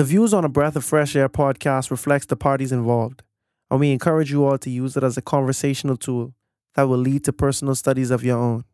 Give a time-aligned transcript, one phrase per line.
[0.00, 3.22] The views on a Breath of Fresh Air podcast reflects the parties involved,
[3.70, 6.32] and we encourage you all to use it as a conversational tool
[6.74, 8.64] that will lead to personal studies of your own.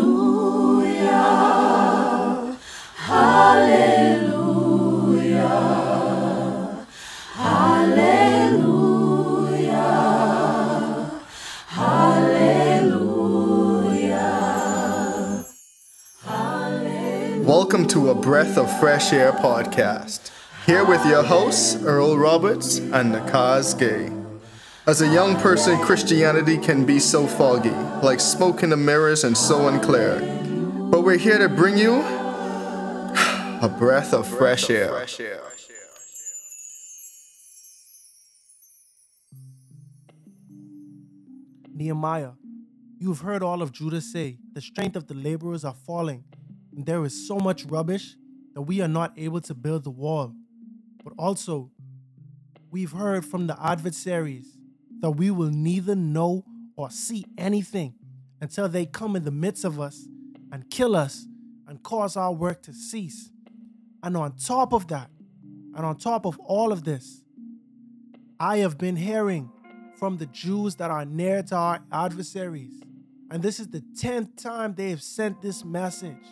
[2.96, 3.98] Hallelujah.
[17.70, 20.32] Welcome to a Breath of Fresh Air podcast.
[20.65, 24.11] Here with your hosts, Earl Roberts and Nakaz Gay.
[24.87, 27.69] As a young person, Christianity can be so foggy,
[28.01, 30.19] like smoke in the mirrors and so unclear.
[30.89, 35.05] But we're here to bring you a breath of fresh air.
[41.72, 42.31] Nehemiah,
[42.97, 46.23] you have heard all of Judah say, the strength of the laborers are falling,
[46.86, 48.16] there is so much rubbish
[48.53, 50.33] that we are not able to build the wall.
[51.03, 51.72] But also,
[52.72, 54.58] we've heard from the adversaries
[55.02, 57.95] that we will neither know or see anything
[58.41, 60.07] until they come in the midst of us
[60.52, 61.25] and kill us
[61.67, 63.30] and cause our work to cease.
[64.02, 65.09] And on top of that,
[65.75, 67.23] and on top of all of this,
[68.39, 69.52] I have been hearing
[69.97, 72.81] from the Jews that are near to our adversaries.
[73.30, 76.25] And this is the 10th time they have sent this message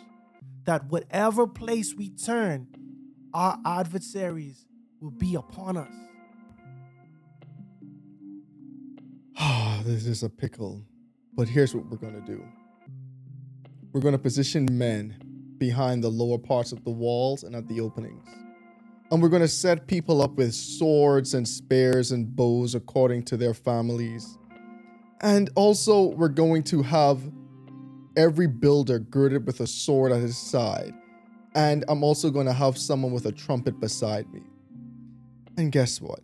[0.68, 2.68] that whatever place we turn,
[3.32, 4.66] our adversaries
[5.00, 5.94] will be upon us.
[9.38, 10.84] Ah, this is a pickle.
[11.32, 12.44] But here's what we're going to do
[13.94, 15.16] we're going to position men
[15.56, 18.28] behind the lower parts of the walls and at the openings.
[19.10, 23.38] And we're going to set people up with swords and spears and bows according to
[23.38, 24.36] their families.
[25.22, 27.22] And also, we're going to have
[28.18, 30.92] every builder girded with a sword at his side.
[31.54, 34.42] And I'm also going to have someone with a trumpet beside me.
[35.56, 36.20] And guess what?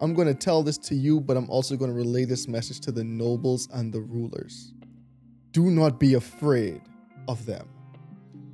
[0.00, 2.80] I'm going to tell this to you, but I'm also going to relay this message
[2.80, 4.74] to the nobles and the rulers.
[5.52, 6.82] Do not be afraid
[7.28, 7.68] of them.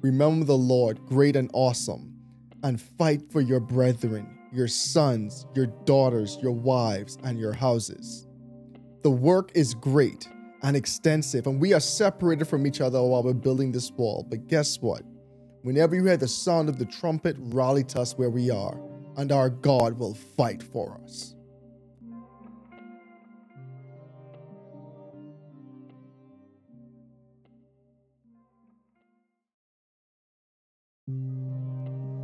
[0.03, 2.15] Remember the Lord, great and awesome,
[2.62, 8.27] and fight for your brethren, your sons, your daughters, your wives, and your houses.
[9.03, 10.29] The work is great
[10.66, 14.27] and extensive, and we are separated from each other while we're building this wall.
[14.28, 15.03] But guess what?
[15.62, 18.76] Whenever you hear the sound of the trumpet, rally to us where we are,
[19.16, 21.37] and our God will fight for us.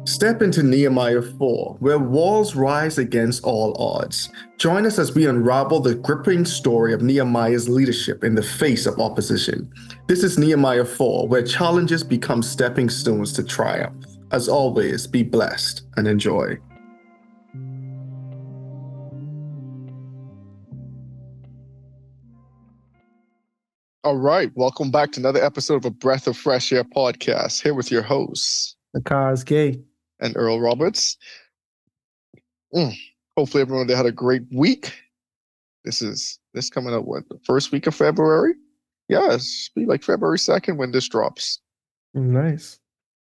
[0.05, 4.31] Step into Nehemiah 4, where walls rise against all odds.
[4.59, 8.99] Join us as we unravel the gripping story of Nehemiah's leadership in the face of
[8.99, 9.73] opposition.
[10.09, 14.05] This is Nehemiah 4, where challenges become stepping stones to triumph.
[14.33, 16.59] As always, be blessed and enjoy.
[24.03, 27.63] All right, welcome back to another episode of a Breath of Fresh Air podcast.
[27.63, 29.81] Here with your hosts, Nakaz Gay.
[30.23, 31.19] And Earl Roberts.
[32.75, 32.95] Mm,
[33.37, 34.95] Hopefully, everyone they had a great week.
[35.85, 38.55] This is this coming up what the first week of February?
[39.09, 39.37] Yeah,
[39.75, 41.61] be like February second when this drops.
[42.15, 42.79] Nice.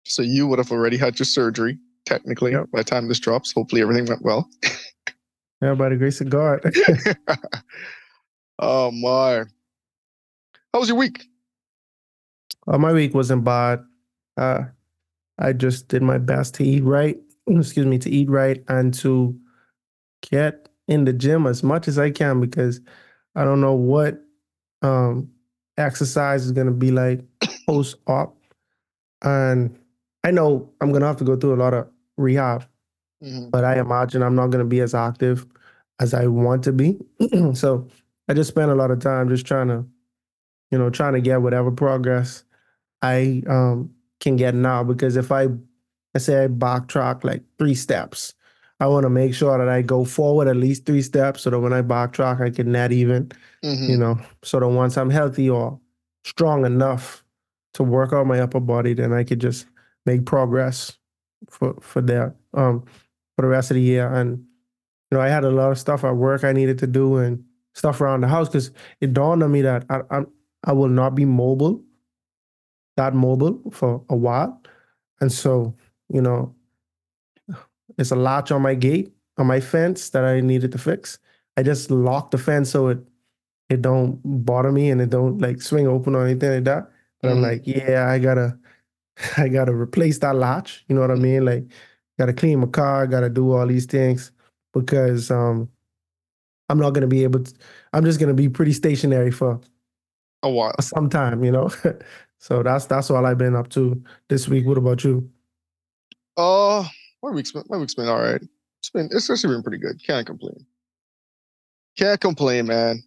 [0.05, 2.71] So you would have already had your surgery technically Yep.
[2.71, 3.51] by the time this drops.
[3.53, 4.49] Hopefully, everything went well.
[5.61, 6.59] Yeah, by the grace of God.
[8.59, 9.45] oh my!
[10.73, 11.23] How was your week?
[12.67, 13.83] Uh, my week wasn't bad.
[14.35, 14.63] Uh,
[15.39, 17.17] I just did my best to eat right.
[17.47, 19.37] Excuse me, to eat right and to
[20.31, 22.81] get in the gym as much as I can because
[23.35, 24.21] I don't know what
[24.81, 25.29] um,
[25.77, 27.21] exercise is going to be like
[27.67, 28.37] post op,
[29.23, 29.77] and
[30.23, 32.65] I know I'm going to have to go through a lot of rehab.
[33.23, 33.51] Mhm.
[33.51, 35.45] But I imagine I'm not going to be as active
[35.99, 36.99] as I want to be.
[37.53, 37.87] so
[38.29, 39.85] I just spent a lot of time just trying to,
[40.71, 42.43] you know, trying to get whatever progress
[43.03, 43.92] I um,
[44.23, 44.83] can get now.
[44.83, 45.47] Because if I,
[46.13, 48.33] let's say I backtrack like three steps,
[48.79, 51.59] I want to make sure that I go forward at least three steps so that
[51.59, 53.29] when I backtrack, I can net even,
[53.63, 53.89] Mhm.
[53.89, 55.79] you know, so that once I'm healthy or
[56.25, 57.23] strong enough
[57.75, 59.67] to work out my upper body, then I could just
[60.05, 60.97] make progress
[61.49, 62.83] for for that um
[63.35, 64.07] for the rest of the year.
[64.11, 64.37] And
[65.11, 67.43] you know, I had a lot of stuff at work I needed to do and
[67.75, 68.71] stuff around the house because
[69.01, 70.23] it dawned on me that I, I
[70.65, 71.82] I will not be mobile,
[72.97, 74.61] that mobile for a while,
[75.21, 75.75] and so
[76.09, 76.53] you know,
[77.97, 81.17] it's a latch on my gate on my fence that I needed to fix.
[81.57, 82.99] I just locked the fence so it
[83.69, 86.89] it don't bother me and it don't like swing open or anything like that.
[87.21, 87.41] But I'm Mhm.
[87.41, 88.57] like, yeah, I gotta
[89.37, 90.85] I gotta replace that latch.
[90.87, 91.45] You know what I mean?
[91.45, 91.65] Like,
[92.19, 94.31] gotta clean my car, gotta do all these things
[94.73, 95.69] because um,
[96.69, 97.53] I'm not gonna be able to.
[97.93, 99.59] I'm just gonna be pretty stationary for
[100.43, 100.75] A while.
[100.81, 101.43] some time.
[101.43, 101.69] You know.
[102.43, 104.65] so that's that's all I've been up to this week.
[104.67, 105.29] What about you?
[106.35, 106.83] Uh,
[107.21, 108.41] my week's been my week's been all right.
[108.79, 110.05] It's been it's actually been pretty good.
[110.05, 110.65] Can't complain.
[111.97, 113.01] Can't complain, man.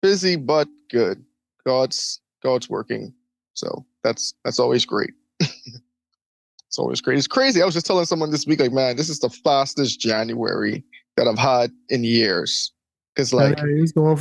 [0.00, 1.24] Busy but good.
[1.66, 3.12] God's God's working,
[3.54, 5.10] so that's that's always great.
[5.40, 7.18] it's always great.
[7.18, 7.60] It's crazy.
[7.60, 10.84] I was just telling someone this week, like, man, this is the fastest January
[11.16, 12.70] that I've had in years.
[13.18, 13.64] It's like Yeah,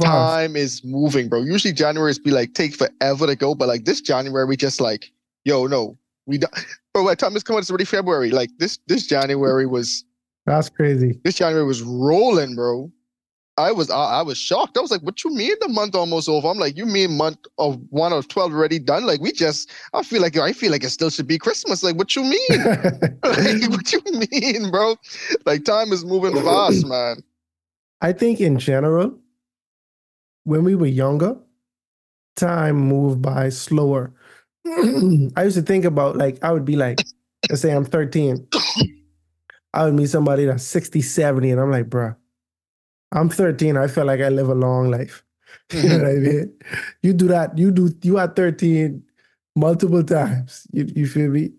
[0.02, 1.42] time is moving, bro.
[1.44, 5.12] Usually January's be like take forever to go, but like this January, we just like,
[5.46, 6.54] yo, no, we don't.
[6.94, 8.32] Bro, by time it's coming, it's already February.
[8.32, 10.04] Like this, this January was
[10.48, 11.20] That's crazy.
[11.24, 12.92] this January was rolling, bro.
[13.58, 14.78] I was I, I was shocked.
[14.78, 17.40] I was like, "What you mean the month almost over?" I'm like, "You mean month
[17.58, 20.84] of one of twelve already done?" Like we just, I feel like I feel like
[20.84, 21.84] it still should be Christmas.
[21.84, 22.40] Like what you mean?
[23.24, 24.02] like, what you
[24.32, 24.96] mean, bro?
[25.46, 27.24] Like time is moving fast, man.
[28.02, 29.18] I think in general,
[30.44, 31.38] when we were younger,
[32.36, 34.14] time moved by slower.
[34.68, 37.00] I used to think about like I would be like,
[37.50, 38.48] let's say I'm 13.
[39.74, 42.16] I would meet somebody that's 60, 70, and I'm like, bruh,
[43.12, 43.78] I'm 13.
[43.78, 45.24] I feel like I live a long life.
[45.74, 46.54] You know what I mean?
[47.04, 49.04] You do that, you do you are 13
[49.56, 50.68] multiple times.
[50.72, 51.52] You you feel me?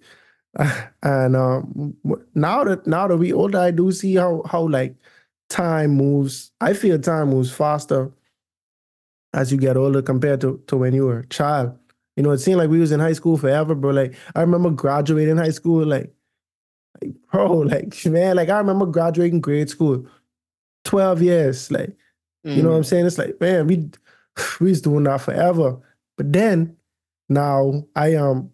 [1.03, 1.95] And um
[2.35, 4.97] now that now that we older, I do see how how like
[5.49, 6.53] time moves.
[6.61, 8.11] I feel time moves faster
[9.33, 11.77] as you get older compared to, to when you were a child.
[12.17, 13.91] You know, it seemed like we was in high school forever, bro.
[13.91, 16.13] Like I remember graduating high school, like,
[17.01, 20.07] like bro, like man, like I remember graduating grade school,
[20.85, 21.71] 12 years.
[21.71, 21.97] Like,
[22.45, 23.07] you know what I'm saying?
[23.07, 23.89] It's like, man, we
[24.61, 25.79] we was doing that forever.
[26.17, 26.77] But then
[27.29, 28.51] now I um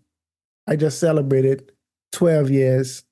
[0.67, 1.73] I just celebrated
[2.13, 3.04] 12 years.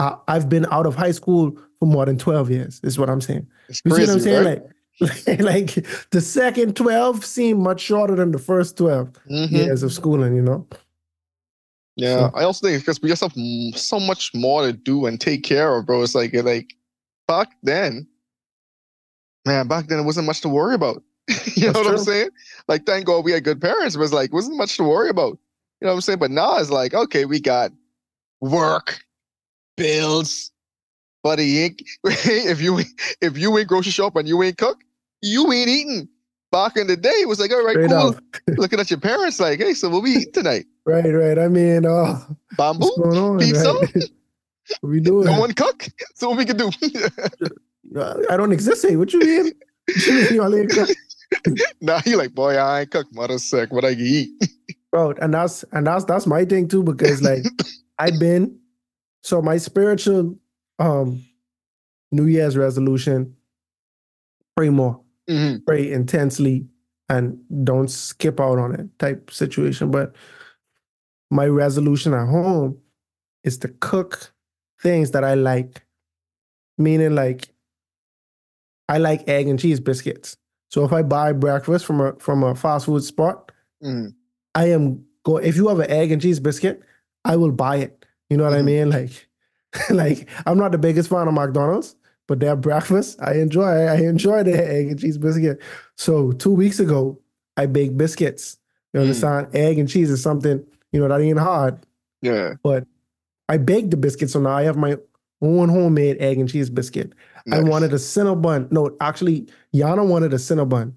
[0.00, 3.20] I, I've been out of high school for more than 12 years, is what I'm
[3.20, 3.46] saying.
[3.68, 4.44] It's You see what I'm saying?
[4.46, 4.62] right?
[5.00, 5.40] Like,
[5.76, 9.50] like the second 12 seemed much shorter than the first 12 Mhm.
[9.50, 10.66] years of schooling, you know?
[11.96, 13.34] Yeah, So- I also think because we just have
[13.76, 16.02] so much more to do and take care of, bro.
[16.02, 16.74] It's like like
[17.28, 18.06] back then,
[19.46, 19.68] man.
[19.68, 21.02] Back then, it wasn't much to worry about.
[21.56, 22.30] you know That's what I'm saying?
[22.68, 23.94] Like, thank God we had good parents.
[23.96, 25.38] It was like wasn't much to worry about.
[25.80, 26.18] You know what I'm saying?
[26.18, 27.70] But now it's like, okay, we got
[28.40, 29.00] work,
[29.80, 30.50] bills,
[31.24, 31.44] buddy.
[31.46, 32.80] you ain't- If you
[33.20, 34.78] if you ain't grocery shop and you ain't cook,
[35.22, 36.08] you ain't eating.
[36.52, 38.16] Back in the day, it was like, all right, Straight cool.
[38.56, 40.66] Looking at your parents, like, hey, so what we eat tonight?
[40.84, 41.38] Right, right.
[41.38, 42.18] I mean, uh,
[42.56, 42.90] Bamboo?
[42.96, 43.38] what's going on?
[43.38, 43.72] pizza?
[43.72, 43.94] Right?
[44.80, 45.26] what we doing?
[45.26, 45.86] No one cook.
[46.16, 46.70] So what we can do?
[48.30, 48.98] I don't exist here.
[48.98, 49.52] What you mean?
[49.86, 50.88] What you mean y'all ain't cook?
[51.80, 53.06] now you like, boy, I ain't cook.
[53.12, 53.70] Mother's sick.
[53.72, 54.30] What I can eat?
[54.90, 57.44] bro and that's and that's that's my thing too because like
[58.00, 58.58] i've been
[59.22, 60.36] so my spiritual
[60.78, 61.22] um
[62.12, 63.34] new year's resolution
[64.56, 65.64] pray more Mhm.
[65.66, 66.66] pray intensely
[67.08, 70.14] and don't skip out on it type situation but
[71.30, 72.78] my resolution at home
[73.44, 74.32] is to cook
[74.82, 75.82] things that i like
[76.78, 77.48] meaning like
[78.88, 80.36] i like egg and cheese biscuits
[80.70, 83.52] so if i buy breakfast from a from a fast food spot
[83.82, 84.14] Mhm.
[84.54, 86.82] I am go if you have an egg and cheese biscuit,
[87.24, 87.99] I will buy it.
[88.30, 88.64] You know what I Mhm.
[88.64, 88.90] mean?
[88.90, 89.28] Like,
[89.90, 91.96] like I'm not the biggest fan of McDonald's,
[92.28, 93.64] but their breakfast I enjoy.
[93.64, 95.60] I enjoy the egg and cheese biscuit.
[95.96, 97.18] So two weeks ago,
[97.56, 98.56] I baked biscuits.
[98.92, 99.02] You Mm.
[99.04, 99.48] understand?
[99.54, 101.78] Egg and cheese is something you know that ain't hard.
[102.22, 102.54] Yeah.
[102.62, 102.84] But
[103.48, 104.96] I baked the biscuit, so now I have my
[105.42, 107.12] own homemade egg and cheese biscuit.
[107.50, 108.70] I wanted a Cinnabon.
[108.70, 110.92] No, actually, Yana wanted a Cinnabon.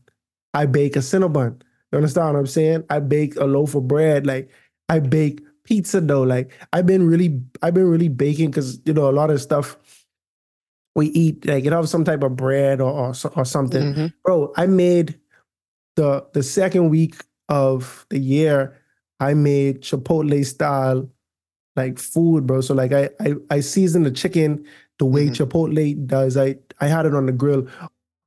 [0.54, 1.62] I bake a Cinnabon.
[1.92, 2.84] You understand what I'm saying?
[2.90, 4.26] I bake a loaf of bread.
[4.28, 4.50] Like
[4.90, 6.24] I bake pizza dough.
[6.24, 9.78] Like I've been really, I've been really baking because you know a lot of stuff
[10.96, 13.94] we eat, like you know, some type of bread or or, or something.
[13.94, 14.14] Mhm.
[14.24, 15.20] Bro, I made
[15.96, 18.80] the the second week of the year.
[19.20, 21.10] I made Chipotle style
[21.76, 22.62] like food, bro.
[22.62, 24.66] So like I I, I seasoned the chicken
[25.00, 25.36] the way Mhm.
[25.36, 26.38] Chipotle does.
[26.38, 27.68] I I had it on the grill.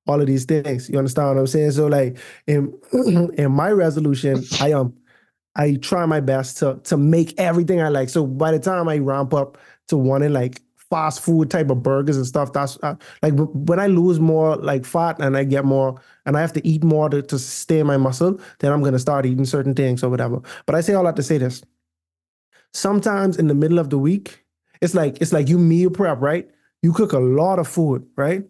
[0.09, 1.73] All of these things, you understand what I'm saying?
[1.73, 2.17] So like
[2.47, 2.73] in
[3.37, 4.95] in my resolution, I um
[5.57, 8.11] I try my best to to make everything I like.
[8.11, 9.59] So by the time I ramp up
[9.89, 10.61] to wanting like
[10.91, 14.85] fast food type of burgers and stuff, that's uh, like when I lose more like
[14.85, 17.97] fat and I get more and I have to eat more to, to sustain my
[17.97, 20.41] muscle, then I'm gonna start eating certain things or whatever.
[20.67, 21.63] But I say all that to say this.
[22.75, 24.45] Sometimes in the middle of the week,
[24.83, 26.49] it's like it's like you meal prep, right?
[26.83, 28.45] You cook a lot of food, right?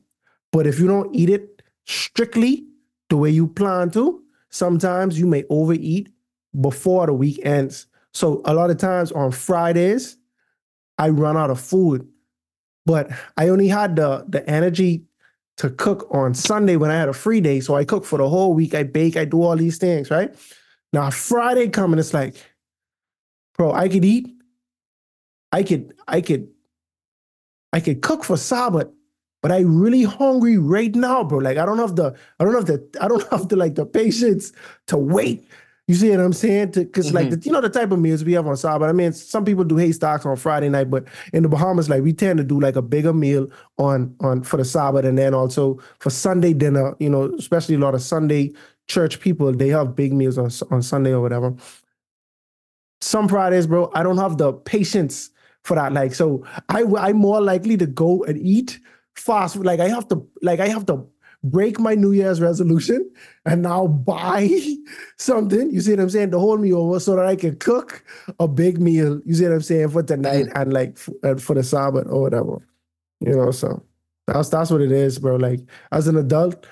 [0.51, 2.67] But if you don't eat it strictly
[3.11, 6.09] the way you plan to, sometimes you may overeat
[6.61, 7.87] before the week ends.
[8.13, 10.17] So a lot of times on Fridays,
[10.99, 12.09] I run out of food,
[12.87, 15.05] but I only had the the energy
[15.59, 17.61] to cook on Sunday when I had a free day.
[17.61, 18.75] So I cook for the whole week.
[18.75, 20.35] I bake, I do all these things, right?
[20.93, 22.37] Now Friday coming, it's like,
[23.57, 24.29] bro, I could eat,
[25.53, 26.49] I could, I could,
[27.73, 28.89] I could cook for Sabbath,
[29.43, 31.39] but I really hungry right now, bro.
[31.39, 33.87] Like I don't have the, I don't have the, I don't have the like the
[33.87, 34.53] patience
[34.89, 35.49] to wait.
[35.89, 36.73] You see what I'm saying?
[36.73, 37.39] Because like mm-hmm.
[37.39, 38.89] the, you know the type of meals we have on Sabbath.
[38.89, 42.13] I mean, some people do haystacks on Friday night, but in the Bahamas, like we
[42.13, 43.47] tend to do like a bigger meal
[43.79, 46.97] on on for the Sabbath, and then also for Sunday dinner.
[46.99, 48.53] You know, especially a lot of Sunday
[48.89, 51.55] church people, they have big meals on on Sunday or whatever.
[53.01, 55.31] Some Fridays, bro, I don't have the patience
[55.63, 55.93] for that.
[55.93, 58.81] Like, so I I'm more likely to go and eat
[59.15, 59.55] fast.
[59.55, 61.07] Like I have to like I have to
[61.45, 63.11] break my New Year's resolution
[63.45, 64.49] and now buy
[65.19, 65.71] something.
[65.71, 66.31] You see what I'm saying?
[66.33, 68.05] To hold me over so that I can cook
[68.41, 69.21] a big meal.
[69.25, 72.67] You see what I'm saying for tonight and like uh, for the Sabbath or whatever.
[73.21, 73.83] You know, so
[74.27, 75.37] that's that's what it is, bro.
[75.37, 75.61] Like
[75.93, 76.67] as an adult,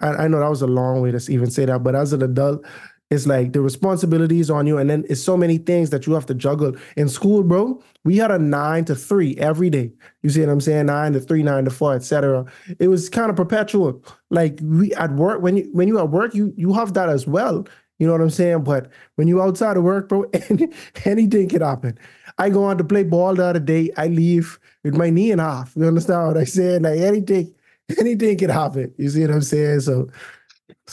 [0.00, 2.22] I, I know that was a long way to even say that, but as an
[2.22, 2.64] adult,
[3.12, 6.24] it's like the responsibilities on you, and then it's so many things that you have
[6.26, 6.74] to juggle.
[6.96, 9.92] In school, bro, we had a nine to three every day.
[10.22, 10.86] You see what I'm saying?
[10.86, 12.46] Nine to three, nine to four, etc.
[12.78, 14.02] It was kind of perpetual.
[14.30, 17.26] Like we at work, when you when you at work, you you have that as
[17.26, 17.66] well.
[17.98, 18.64] You know what I'm saying?
[18.64, 20.68] But when you outside of work, bro, any,
[21.04, 21.98] anything can happen.
[22.38, 23.90] I go on to play ball the other day.
[23.98, 25.76] I leave with my knee in half.
[25.76, 26.82] You understand what I said?
[26.82, 27.54] Like anything,
[27.98, 28.94] anything can happen.
[28.96, 29.80] You see what I'm saying?
[29.80, 30.08] So,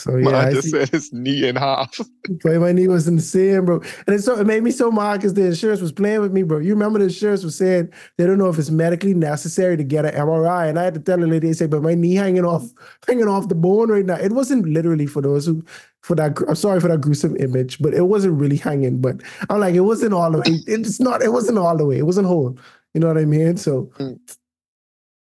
[0.00, 2.00] so yeah, I just said his knee in half.
[2.40, 3.80] Play my knee was insane, bro.
[4.06, 6.42] And it so it made me so mad because the insurance was playing with me,
[6.42, 6.58] bro.
[6.58, 10.04] You remember the insurance was saying they don't know if it's medically necessary to get
[10.06, 10.68] an MRI.
[10.68, 12.64] And I had to tell the lady, they say, but my knee hanging off,
[13.06, 14.16] hanging off the bone right now.
[14.16, 15.62] It wasn't literally for those who
[16.02, 19.00] for that I'm sorry for that gruesome image, but it wasn't really hanging.
[19.00, 20.60] But I'm like, it wasn't all the way.
[20.66, 21.98] It's not, it wasn't all the way.
[21.98, 22.56] It wasn't whole.
[22.94, 23.56] You know what I mean?
[23.56, 24.18] So Mm.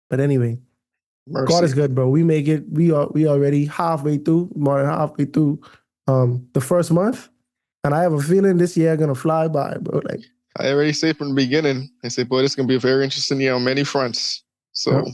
[0.10, 0.58] but anyway,
[1.28, 1.52] Mercy.
[1.52, 2.10] God is good, bro.
[2.10, 2.64] We make it.
[2.70, 5.62] We are we already halfway through, more than halfway through
[6.08, 7.30] um the first month.
[7.84, 10.02] And I have a feeling this year gonna fly by, bro.
[10.10, 10.22] Like
[10.58, 13.40] I already say from the beginning, I say, boy, this gonna be a very interesting
[13.42, 14.44] year on many fronts.
[14.74, 15.12] So Yeah.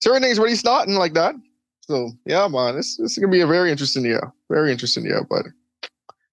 [0.00, 1.34] certain things already starting like that.
[1.80, 4.32] So yeah, man, this, this is gonna be a very interesting year.
[4.50, 5.24] Very interesting year.
[5.28, 5.46] But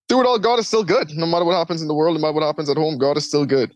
[0.10, 1.12] through it all, God is still good.
[1.12, 3.26] No matter what happens in the world, no matter what happens at home, God is
[3.28, 3.74] still good.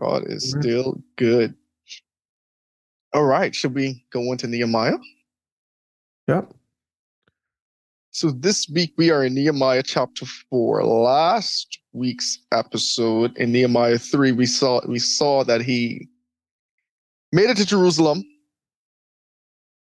[0.00, 1.54] God is still good.
[3.16, 4.98] All right, should we go into Nehemiah?
[6.28, 6.52] Yep.
[8.10, 10.84] So this week we are in Nehemiah chapter four.
[10.84, 16.08] Last week's episode in Nehemiah three, we saw we saw that he
[17.32, 18.22] made it to Jerusalem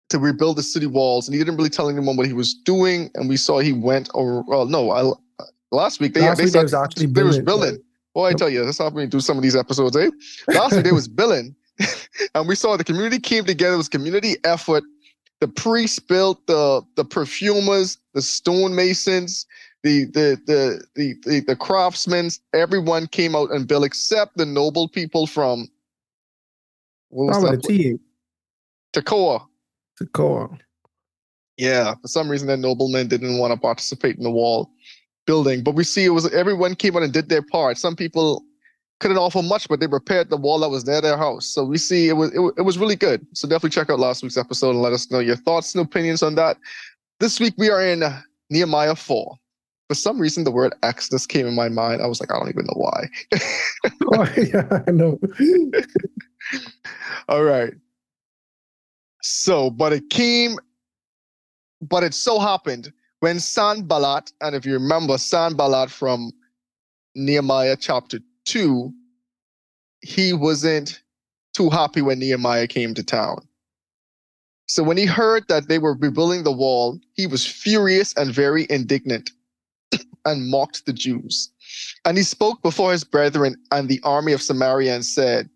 [0.09, 3.09] to rebuild the city walls, and he didn't really tell anyone what he was doing.
[3.14, 4.43] And we saw he went over.
[4.49, 7.71] Well, no, I, last week they, Last they week they was actually they was building,
[7.71, 7.83] billing.
[8.14, 10.11] Boy, I tell you, that's how we do some of these episodes, eh?
[10.49, 11.55] Last week they was billing,
[12.35, 13.75] and we saw the community came together.
[13.75, 14.85] It was community effort.
[15.41, 19.47] The priests built the the perfumers, the stonemasons,
[19.83, 22.31] the the the the the, the craftsmen.
[22.55, 25.69] Everyone came out and built, except the noble people from
[27.09, 27.69] what was Start with a that?
[27.69, 27.99] T.
[28.93, 29.47] Tekoa.
[30.00, 30.59] Tekoa.
[31.57, 34.71] Yeah, for some reason, the noblemen didn't want to participate in the wall
[35.26, 35.62] building.
[35.62, 37.79] But we see it was everyone came out and did their part.
[37.79, 38.45] Some people
[39.02, 41.44] couldn't offer much, but they repaired the wall that was near their house.
[41.47, 43.26] So we see it was it, it was really good.
[43.35, 46.23] So definitely check out last week's episode and let us know your thoughts and opinions
[46.23, 46.56] on that.
[47.18, 48.04] This week we are in
[48.49, 49.37] Nehemiah 4.
[49.88, 52.00] For some reason, the word Exodus came in my mind.
[52.00, 53.09] I was like, I don't even know why.
[54.14, 55.18] Oh, yeah, I know.
[57.28, 57.73] All right.
[59.23, 60.59] So, but it came,
[61.80, 66.32] but it so happened when Sanballat, and if you remember Sanballat from
[67.14, 68.92] Nehemiah chapter 2,
[70.00, 71.00] he wasn't
[71.54, 73.46] too happy when Nehemiah came to town.
[74.66, 78.66] So when he heard that they were rebuilding the wall, he was furious and very
[78.70, 79.30] indignant
[80.25, 81.50] and mocked the Jews.
[82.04, 85.50] And he spoke before his brethren and the army of Samaria and said,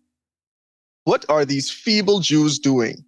[1.07, 3.05] what are these feeble Jews doing?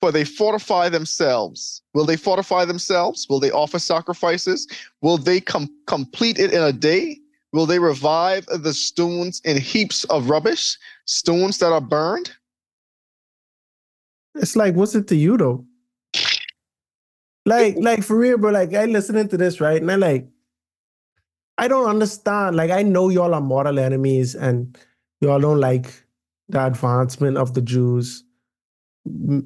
[0.00, 1.80] For they fortify themselves.
[1.94, 3.26] Will they fortify themselves?
[3.30, 4.66] Will they offer sacrifices?
[5.00, 7.18] Will they com- complete it in a day?
[7.56, 12.30] Will they revive the stones in heaps of rubbish, stones that are burned?
[14.34, 15.64] It's like, what's it to you though?
[17.46, 18.50] Like, like for real, bro.
[18.50, 19.80] Like, I listening to this, right?
[19.80, 20.28] And I like,
[21.56, 22.56] I don't understand.
[22.56, 24.76] Like, I know y'all are mortal enemies and
[25.22, 26.04] y'all don't like
[26.50, 28.22] the advancement of the Jews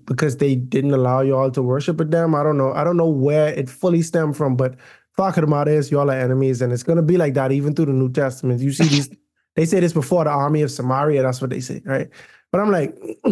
[0.04, 2.34] because they didn't allow y'all to worship with them.
[2.34, 2.72] I don't know.
[2.72, 4.74] I don't know where it fully stemmed from, but
[5.20, 7.86] fuck them out is y'all are enemies, and it's gonna be like that even through
[7.86, 8.60] the New Testament.
[8.60, 9.10] You see these,
[9.56, 11.22] they say this before the army of Samaria.
[11.22, 12.08] That's what they say, right?
[12.50, 12.96] But I'm like,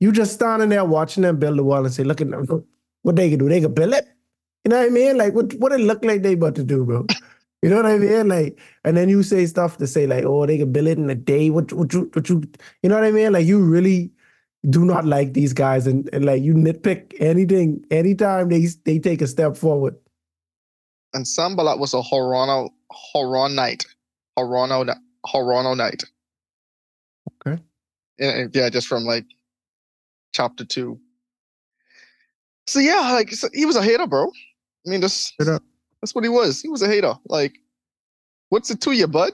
[0.00, 2.64] you just standing there watching them build the wall and say, look at them,
[3.02, 3.48] what they can do?
[3.50, 4.08] They can build it.
[4.64, 5.18] You know what I mean?
[5.18, 7.06] Like, what what it look like they about to do, bro?
[7.62, 8.28] You know what I mean?
[8.28, 11.10] Like, and then you say stuff to say like, oh, they can build it in
[11.10, 11.50] a day.
[11.50, 12.42] What, what you, what you,
[12.82, 13.34] you know what I mean?
[13.34, 14.10] Like, you really
[14.70, 19.20] do not like these guys, and, and like you nitpick anything anytime they they take
[19.20, 19.94] a step forward.
[21.14, 22.70] And Sanballat was a Horono
[23.14, 23.86] Horonite.
[24.38, 24.94] Horono
[25.26, 26.04] Horonite.
[27.46, 27.60] Okay.
[28.18, 29.24] Yeah, yeah, just from like
[30.32, 31.00] chapter two.
[32.66, 34.26] So yeah, like so he was a hater, bro.
[34.86, 36.60] I mean, that's that's what he was.
[36.60, 37.14] He was a hater.
[37.26, 37.58] Like,
[38.50, 39.32] what's it to you, bud?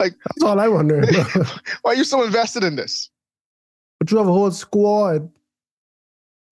[0.00, 1.02] Like that's all I wonder.
[1.82, 3.10] Why are you so invested in this?
[4.04, 5.30] but you have a whole squad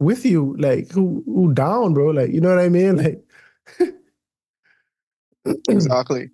[0.00, 2.07] with you, like who who down, bro.
[2.07, 2.97] Like, you know what I mean?
[2.97, 3.23] Like,
[5.68, 6.30] Exactly.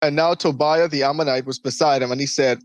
[0.00, 2.60] And now Tobiah the Ammonite was beside him, and he said,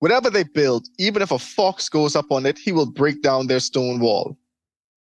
[0.00, 3.48] Whatever they build, even if a fox goes up on it, he will break down
[3.48, 4.38] their stone wall.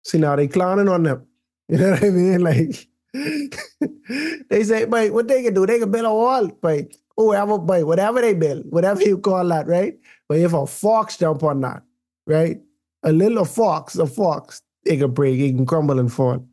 [0.06, 1.26] see now they clowning on them.
[1.68, 2.42] You know what I mean?
[2.42, 2.88] Like,
[4.50, 6.86] they say, but what they can do, they can build a wall, but
[7.18, 9.98] whoever, but whatever they build, whatever you call that, right?
[10.30, 11.82] But if a fox jump on that,
[12.28, 12.62] right?
[13.02, 16.48] A little fox, a fox, it can break, it can crumble and fall.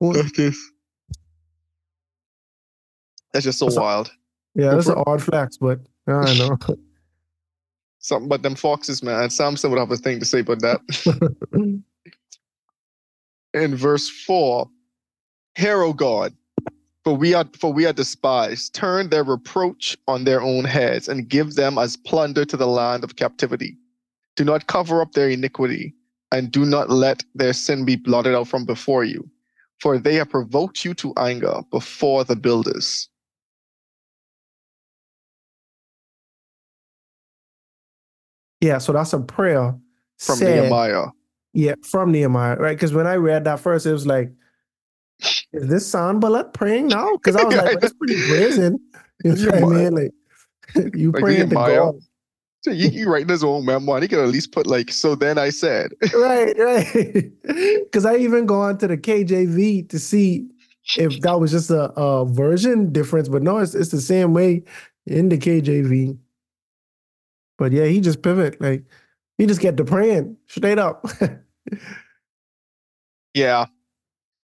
[0.00, 0.14] Well,
[3.34, 3.82] That's just so What's up?
[3.82, 4.12] wild.
[4.54, 6.56] yeah, Go that's an odd flex, but I know.
[7.98, 9.28] Something but them foxes, man.
[9.28, 10.80] Samson would have a thing to say about that.
[13.54, 14.70] In verse four,
[15.56, 16.32] Hear, O God,
[17.02, 18.74] for we are for we are despised.
[18.74, 23.02] Turn their reproach on their own heads, and give them as plunder to the land
[23.04, 23.76] of captivity.
[24.36, 25.94] Do not cover up their iniquity,
[26.30, 29.28] and do not let their sin be blotted out from before you.
[29.80, 33.08] For they have provoked you to anger before the builders.
[38.60, 39.74] Yeah, so that's a prayer
[40.18, 41.06] From said- Nehemiah.
[41.56, 42.76] Yeah, from Nehemiah, right?
[42.76, 44.32] Because when I read that first, it was like,
[45.52, 47.12] is this Sanballat praying now?
[47.12, 48.80] Because I was like, that's pretty brazen.
[49.22, 49.94] You know what I mean?
[49.94, 50.12] Like,
[50.96, 51.54] you Like praying to.
[51.54, 51.94] God.
[52.62, 54.00] So he, he writing his own memoir.
[54.00, 55.92] He could at least put like, so then I said.
[56.12, 57.30] Right, right.
[57.84, 60.48] Because I even go on to the KJV to see
[60.98, 64.64] if that was just a, a version difference, but no, it's, it's the same way
[65.06, 66.18] in the KJV.
[67.58, 68.60] But yeah, he just pivot.
[68.60, 68.84] Like,
[69.38, 71.06] he just get to praying straight up.
[73.34, 73.66] Yeah.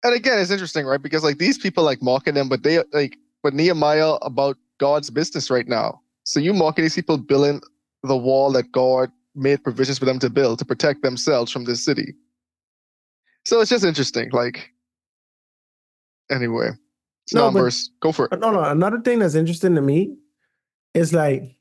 [0.04, 1.00] And again, it's interesting, right?
[1.00, 5.50] Because like these people like mocking them, but they like but Nehemiah about God's business
[5.50, 6.00] right now.
[6.24, 7.60] So you mocking these people building
[8.02, 11.84] the wall that God made provisions for them to build to protect themselves from this
[11.84, 12.14] city.
[13.46, 14.30] So it's just interesting.
[14.32, 14.70] Like
[16.30, 16.70] anyway.
[17.32, 18.40] No, but- Go for it.
[18.40, 18.64] No, no.
[18.64, 20.16] Another thing that's interesting to me
[20.94, 21.56] is like,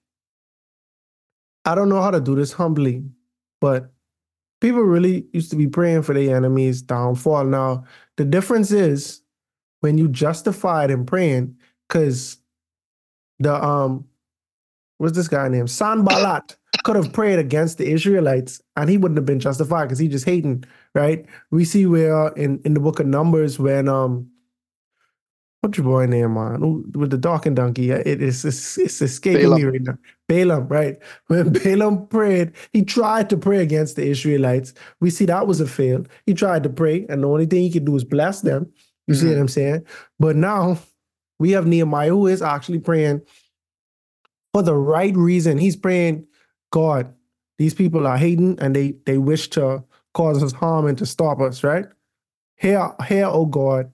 [1.66, 3.04] I don't know how to do this humbly,
[3.60, 3.92] but
[4.62, 7.46] people really used to be praying for their enemies' downfall.
[7.46, 7.84] Now,
[8.18, 9.22] the difference is
[9.82, 11.56] when you justify it in praying,
[11.88, 12.38] because
[13.40, 14.06] the um,
[14.98, 19.26] what's this guy named Sanballat could have prayed against the Israelites, and he wouldn't have
[19.26, 20.64] been justified because he just hating,
[20.96, 21.26] right?
[21.52, 24.31] We see where in in the book of Numbers when um
[25.62, 26.60] what's your boy name man.
[26.62, 29.98] Who- with the dark and donkey it is it's, it's escaping me right now.
[30.28, 30.98] Balaam right?
[31.28, 34.74] When Balaam prayed he tried to pray against the Israelites.
[35.00, 36.06] We see that was a fail.
[36.26, 38.72] He tried to pray and the only thing he could do is bless them.
[39.08, 39.30] You see Mhm.
[39.34, 39.86] what I'm saying?
[40.20, 40.80] But now
[41.40, 43.22] we have Nehemiah who is actually praying
[44.54, 45.58] for the right reason.
[45.58, 46.26] He's praying
[46.72, 47.14] God
[47.58, 49.84] these people are hating and they they wish to
[50.16, 51.86] cause us harm and to stop us right?
[52.58, 53.92] Hear, hear, O God,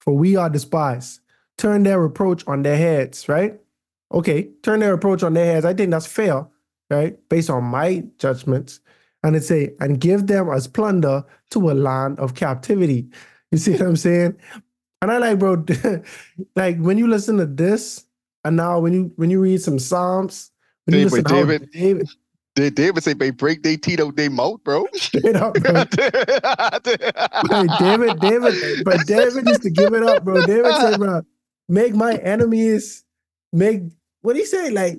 [0.00, 1.20] for we are despised.
[1.58, 3.60] Turn their reproach on their heads, right?
[4.12, 5.64] Okay, turn their reproach on their heads.
[5.64, 6.46] I think that's fair,
[6.88, 7.16] right?
[7.28, 8.80] Based on my judgments.
[9.22, 13.08] And it say, and give them as plunder to a land of captivity.
[13.52, 14.36] You see what I'm saying?
[15.02, 15.64] And I like, bro,
[16.56, 18.04] like when you listen to this,
[18.44, 20.52] and now when you when you read some Psalms,
[20.84, 21.70] when you David, listen to David.
[21.72, 22.08] David
[22.56, 24.86] Did David say they break their teeth out their mouth, bro?
[24.94, 25.84] straight up, bro.
[27.50, 30.42] Hey, David, David, but David used to give it up, bro.
[30.42, 31.22] David said, bro,
[31.68, 33.04] make my enemies
[33.52, 33.82] make
[34.22, 34.70] what he say?
[34.70, 34.98] Like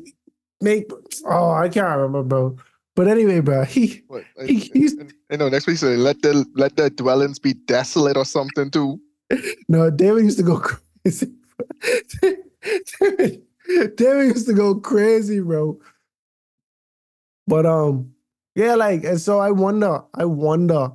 [0.61, 0.89] make
[1.25, 2.57] oh, I can't remember, bro.
[2.95, 4.95] But anyway, bro, he What, He- he's-
[5.29, 8.99] you know, next week say let the let the dwellings be desolate or something too.
[9.69, 11.31] no, David used to go crazy.
[12.21, 13.41] David,
[13.95, 15.79] David used to go crazy, bro.
[17.51, 18.13] But um,
[18.55, 20.89] yeah, like, and so I wonder, I wonder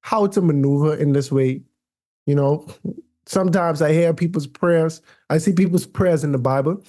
[0.00, 1.62] how to maneuver in this way,
[2.26, 2.66] you know,
[3.26, 5.00] sometimes I hear people's prayers.
[5.30, 6.82] I see people's prayers in the Bible,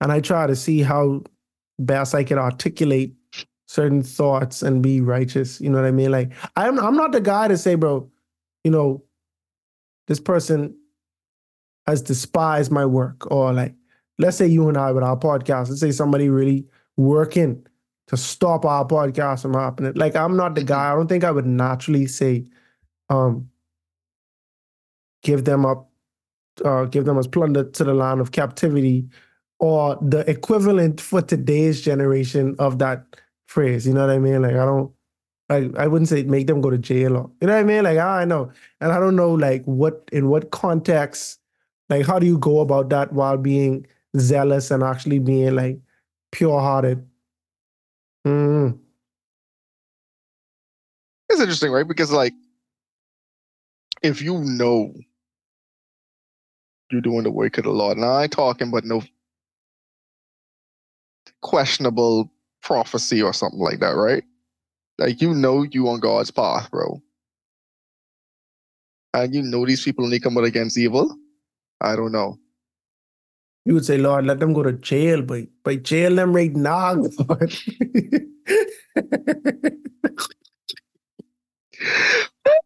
[0.00, 1.22] and I try to see how
[1.78, 3.14] best I can articulate
[3.68, 5.60] certain thoughts and be righteous.
[5.60, 6.10] You know what I mean?
[6.10, 8.10] Like I'm I'm not the guy to say, bro,
[8.64, 9.04] you know,
[10.08, 10.76] this person
[11.86, 13.76] has despised my work, or like,
[14.18, 17.66] let's say you and I with our podcast, let's say somebody really working
[18.08, 19.92] to stop our podcast from happening.
[19.94, 20.92] Like I'm not the guy.
[20.92, 22.44] I don't think I would naturally say,
[23.08, 23.48] um,
[25.22, 25.90] give them up,
[26.64, 29.08] uh, give them as plunder to the land of captivity,
[29.58, 33.04] or the equivalent for today's generation of that
[33.46, 33.86] phrase.
[33.86, 34.42] You know what I mean?
[34.42, 34.92] Like I don't.
[35.50, 37.84] I, I wouldn't say make them go to jail or you know what I mean
[37.84, 41.38] like I know and I don't know like what in what context
[41.90, 45.78] like how do you go about that while being zealous and actually being like
[46.34, 47.06] pure hearted
[48.26, 48.78] mm.
[51.30, 51.88] It's interesting, right?
[51.88, 52.34] Because like,
[54.02, 54.94] if you know
[56.90, 59.02] you're doing the work of the Lord, and I ain't talking about no
[61.42, 62.30] questionable
[62.62, 64.24] prophecy or something like that, right?
[64.98, 67.02] Like you know you on God's path, bro.
[69.14, 71.16] And you know these people only come out against evil.
[71.80, 72.38] I don't know.
[73.64, 76.94] You would say, Lord, let them go to jail, but but jail them right now,
[77.28, 77.54] Lord.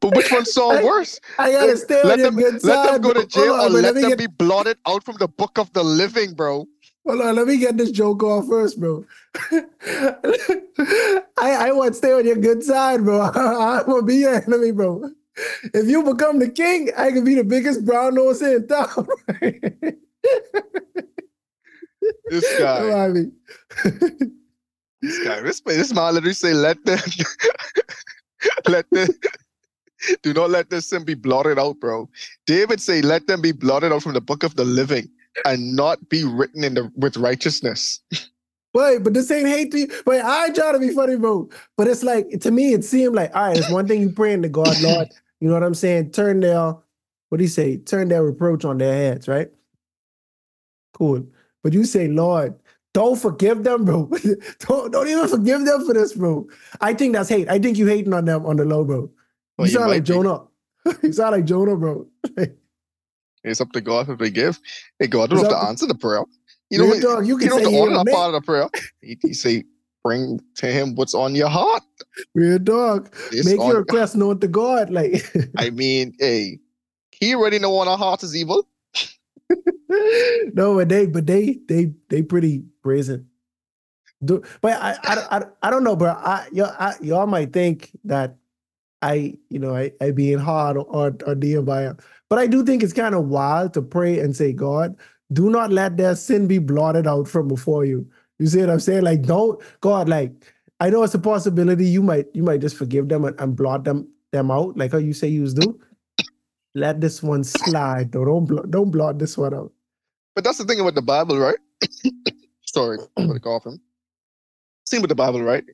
[0.00, 1.20] But which one sound I- worse?
[1.38, 1.72] I gotta
[2.04, 2.94] let them, let side.
[2.94, 5.58] them go to jail on, or let them get, be blotted out from the book
[5.58, 6.66] of the living, bro.
[7.06, 9.04] Hold on, let me get this joke off first, bro.
[9.52, 13.20] I I want to stay on your good side, bro.
[13.20, 15.11] I want to be your enemy, bro.
[15.72, 19.06] If you become the king, I can be the biggest brown nose in town.
[22.31, 22.81] This guy.
[22.81, 23.33] Know I mean?
[25.00, 26.98] This guy, this, this man literally say, let them,
[28.68, 29.09] let them,
[30.22, 32.09] do not let their sin be blotted out, bro.
[32.46, 35.09] David say, let them be blotted out from the book of the living
[35.44, 38.00] and not be written in the with righteousness.
[38.74, 39.88] Wait, but this ain't hate to you.
[40.04, 41.48] Wait, I trying to be funny, bro.
[41.76, 43.57] But it's like to me, it seemed like all right.
[43.57, 45.09] It's one thing you praying to God, Lord.
[45.40, 46.11] You know what I'm saying?
[46.11, 46.74] Turn their
[47.28, 47.78] what do you say?
[47.78, 49.48] Turn their reproach on their heads, right?
[50.92, 51.27] Cool.
[51.62, 52.55] But you say, Lord,
[52.94, 54.11] don't forgive them, bro.
[54.61, 56.48] don't don't even forgive them for this, bro.
[56.81, 57.48] I think that's hate.
[57.48, 59.11] I think you hating on them on the low, bro.
[59.57, 60.09] Well, you you sound like be.
[60.09, 60.44] Jonah.
[61.03, 62.07] you sound like Jonah, bro.
[63.44, 64.59] It's up to God if they give.
[64.98, 66.24] Hey, God don't It's have to answer the prayer.
[66.70, 68.12] You know, you talk, you can don't say have to yeah order or that nay.
[68.12, 68.68] part of the prayer.
[69.01, 69.64] He, he say,
[70.05, 71.83] bring to him what's on your heart.
[72.35, 73.14] Real dog.
[73.31, 74.90] It's Make your request known to God.
[74.90, 75.24] Like
[75.57, 76.59] I mean, hey,
[77.11, 78.68] he already know on our heart is evil.
[80.54, 83.28] no, but they, but they, they, they pretty brazen.
[84.24, 86.11] Do, but I, I, I, I don't know, bro.
[86.11, 88.37] I, y'all, I, y'all might think that
[89.02, 91.94] I, you know, I, I being hard on on Nehemiah,
[92.28, 94.96] but I do think it's kind of wild to pray and say, God,
[95.32, 98.06] do not let their sin be blotted out from before you.
[98.38, 99.02] You see what I'm saying?
[99.02, 100.32] Like, don't, God, like,
[100.80, 103.84] I know it's a possibility you might, you might just forgive them and, and blot
[103.84, 105.80] them them out, like how you say you do.
[106.74, 108.24] Let this one slide, though.
[108.24, 109.72] Don't blot, don't blot this one out.
[110.35, 111.59] But that's the thing about the Bible, right?
[112.66, 113.81] Sorry for the coughing.
[114.87, 115.64] Same with the Bible, right?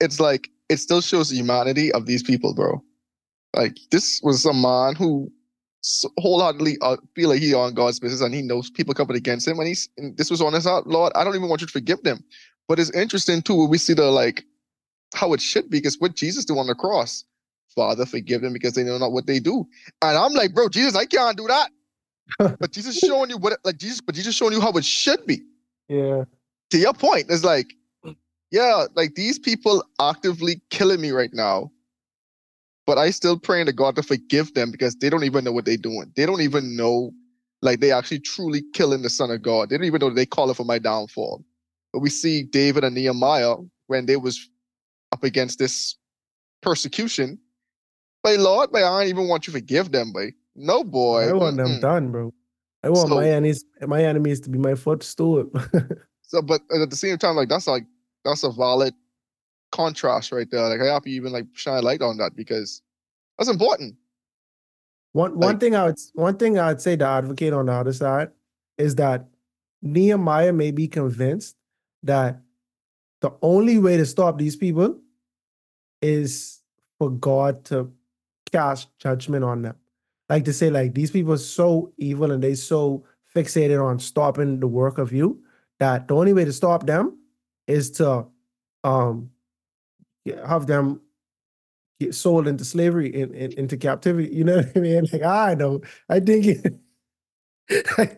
[0.00, 2.82] It's like it still shows the humanity of these people, bro.
[3.56, 5.32] Like this was a man who
[6.18, 9.58] wholeheartedly uh, feel like he on God's business and he knows people coming against him,
[9.58, 10.86] and he's and this was on his heart.
[10.86, 12.24] Lord, I don't even want you to forgive them.
[12.68, 14.44] But it's interesting too when we see the like
[15.14, 17.24] how it should be, because what Jesus do on the cross,
[17.74, 19.66] Father, forgive them because they know not what they do.
[20.02, 21.70] And I'm like, bro, Jesus, I can't do that.
[22.60, 25.24] but Jesus showing you what, it- like Jesus, but Jesus showing you how it should
[25.26, 25.42] be
[25.88, 26.24] Yeah.
[26.70, 27.74] to your point, it's like,
[28.50, 31.70] yeah, like these people actively killing me right now,
[32.86, 35.66] but I still praying to God to forgive them because they don't even know what
[35.66, 36.10] they're doing.
[36.16, 37.12] They don't even know,
[37.60, 39.68] like they actually truly killing the Son of God.
[39.68, 41.44] They don't even know they calling for my downfall.
[41.92, 43.56] But we see David and Nehemiah
[43.88, 44.48] when they was
[45.12, 45.96] up against this
[46.62, 47.38] persecution.
[48.22, 51.28] But Lord, but I don't even want you to forgive them, but no boy.
[51.28, 51.80] I want them mm-mm.
[51.80, 52.32] done, bro.
[52.82, 55.50] I want So- my enemies, my enemies to be my footstool.
[56.30, 57.86] So, but at the same time, like that's like
[58.22, 58.92] that's a valid
[59.72, 60.68] contrast right there.
[60.68, 62.82] Like I hope you even like shine a light on that because
[63.38, 63.94] that's important.
[65.12, 67.94] one one Like- thing I would one thing I'd say to advocate on the other
[67.94, 68.28] side
[68.76, 69.26] is that
[69.80, 71.56] Nehemiah may be convinced
[72.02, 72.42] that
[73.22, 74.98] the only way to stop these people
[76.02, 76.60] is
[76.98, 77.90] for God to
[78.50, 79.76] cast judgment on them.
[80.28, 84.60] Like to say, like these people are so evil and they so fixated on stopping
[84.60, 85.42] the work of you
[85.78, 87.18] that the only way to stop them
[87.66, 88.26] is to
[88.84, 89.30] um
[90.46, 91.00] have them
[92.00, 94.34] get sold into slavery in, in, into captivity.
[94.34, 95.06] You know what I mean?
[95.12, 96.74] Like I know, I think it,
[97.98, 98.16] I,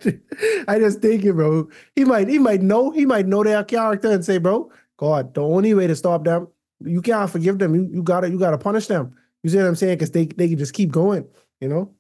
[0.69, 1.69] I just think it, bro.
[1.97, 5.43] He might he might know he might know their character and say, bro, God, the
[5.43, 6.49] only way to stop them,
[6.85, 7.75] you can't forgive them.
[7.75, 9.17] You you gotta you gotta punish them.
[9.43, 9.97] You see what I'm saying?
[9.97, 11.27] Because they they can just keep going,
[11.61, 11.95] you know.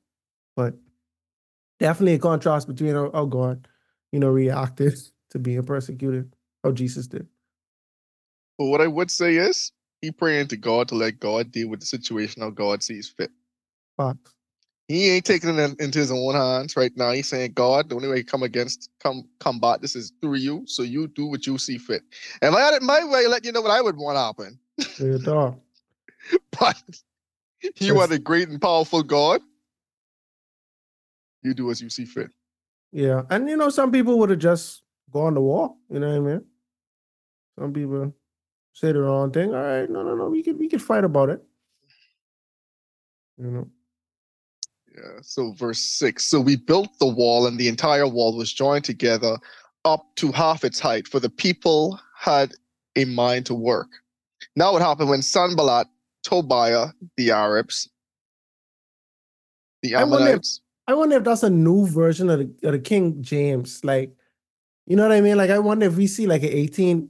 [0.56, 0.74] But
[1.78, 3.66] definitely a contrast between oh, oh God,
[4.12, 4.98] you know, reacted
[5.30, 6.34] to being persecuted.
[6.64, 7.26] Oh Jesus did.
[8.58, 9.72] But what I would say is
[10.02, 13.30] he praying to God to let God deal with the situation how God sees fit.
[13.96, 14.34] Facts.
[14.88, 17.12] He ain't taking it into his own hands right now.
[17.12, 20.64] He's saying, God, the only way to come against, come combat this is through you.
[20.66, 22.02] So you do what you see fit.
[22.42, 24.58] If I had it my way, let you know what I would want to happen.
[26.58, 26.82] But
[27.76, 29.40] you are the great and powerful God.
[31.42, 32.30] You do as you see fit.
[32.92, 35.74] Yeah, and you know, some people would have just gone to war.
[35.88, 36.44] You know what I mean?
[37.58, 38.14] Some people
[38.72, 39.54] say the wrong thing.
[39.54, 40.28] All right, no, no, no.
[40.28, 41.42] We could we could fight about it.
[43.38, 43.68] You know.
[44.94, 45.20] Yeah.
[45.22, 46.24] So verse six.
[46.24, 49.38] So we built the wall, and the entire wall was joined together
[49.84, 52.52] up to half its height, for the people had
[52.96, 53.88] a mind to work.
[54.56, 55.86] Now what happened when Sanballat,
[56.22, 57.88] Tobiah, the Arabs,
[59.82, 62.72] the I wonder if- Ammonites, I wonder if that's a new version of the, of
[62.72, 63.84] the King James.
[63.84, 64.12] Like,
[64.86, 65.36] you know what I mean?
[65.36, 67.08] Like, I wonder if we see like an 18,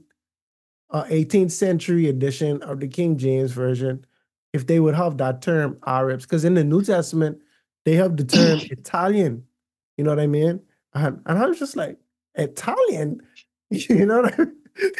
[0.91, 4.05] uh, 18th century edition of the King James version,
[4.53, 6.25] if they would have that term Arabs.
[6.25, 7.39] Because in the New Testament,
[7.85, 9.43] they have the term Italian.
[9.97, 10.59] You know what I mean?
[10.93, 11.97] And, and I was just like,
[12.35, 13.21] Italian?
[13.71, 14.45] You know what I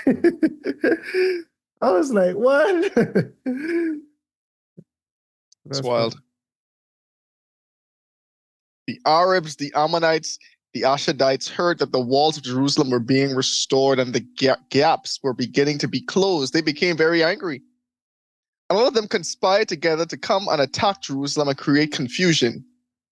[0.07, 1.43] mean?
[1.81, 2.91] I was like, what?
[5.65, 6.13] It's That's wild.
[6.13, 6.25] funny.
[8.87, 10.39] The Arabs, the Ammonites,
[10.73, 15.19] the Ashadites heard that the walls of Jerusalem were being restored and the ga- gaps
[15.21, 16.53] were beginning to be closed.
[16.53, 17.61] They became very angry.
[18.69, 22.65] A lot of them conspired together to come and attack Jerusalem and create confusion.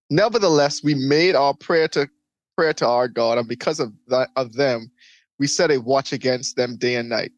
[0.09, 2.09] Nevertheless, we made our prayer to
[2.57, 4.91] prayer to our God, and because of that of them,
[5.37, 7.31] we set a watch against them day and night.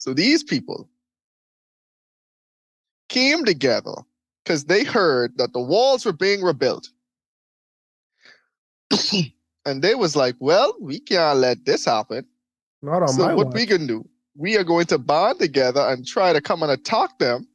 [0.00, 0.88] So these people
[3.10, 3.92] came together
[4.42, 6.88] because they heard that the walls were being rebuilt.
[9.66, 12.24] and they was like, well, we can't let this happen.
[12.80, 13.54] Not on so my what watch.
[13.54, 17.18] we can do, we are going to bond together and try to come and attack
[17.18, 17.46] them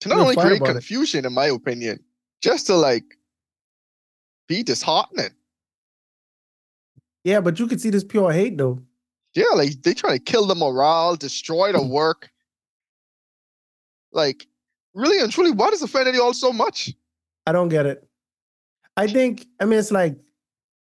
[0.00, 0.72] to not only create about it.
[0.72, 2.02] confusion, in my opinion,
[2.40, 3.04] just to like
[4.46, 5.34] be disheartening.
[7.24, 8.80] Yeah, but you could see this pure hate though.
[9.38, 12.28] Yeah, like they try to kill the morale, destroy the work.
[14.10, 14.48] Like,
[14.94, 16.92] really and truly, why does it offend you all so much?
[17.46, 18.02] I don't get it.
[18.96, 20.16] I think, I mean, it's like,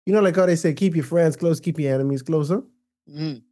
[0.07, 2.63] you know, like how they say, keep your friends close, keep your enemies closer.
[3.07, 3.43] Mhm.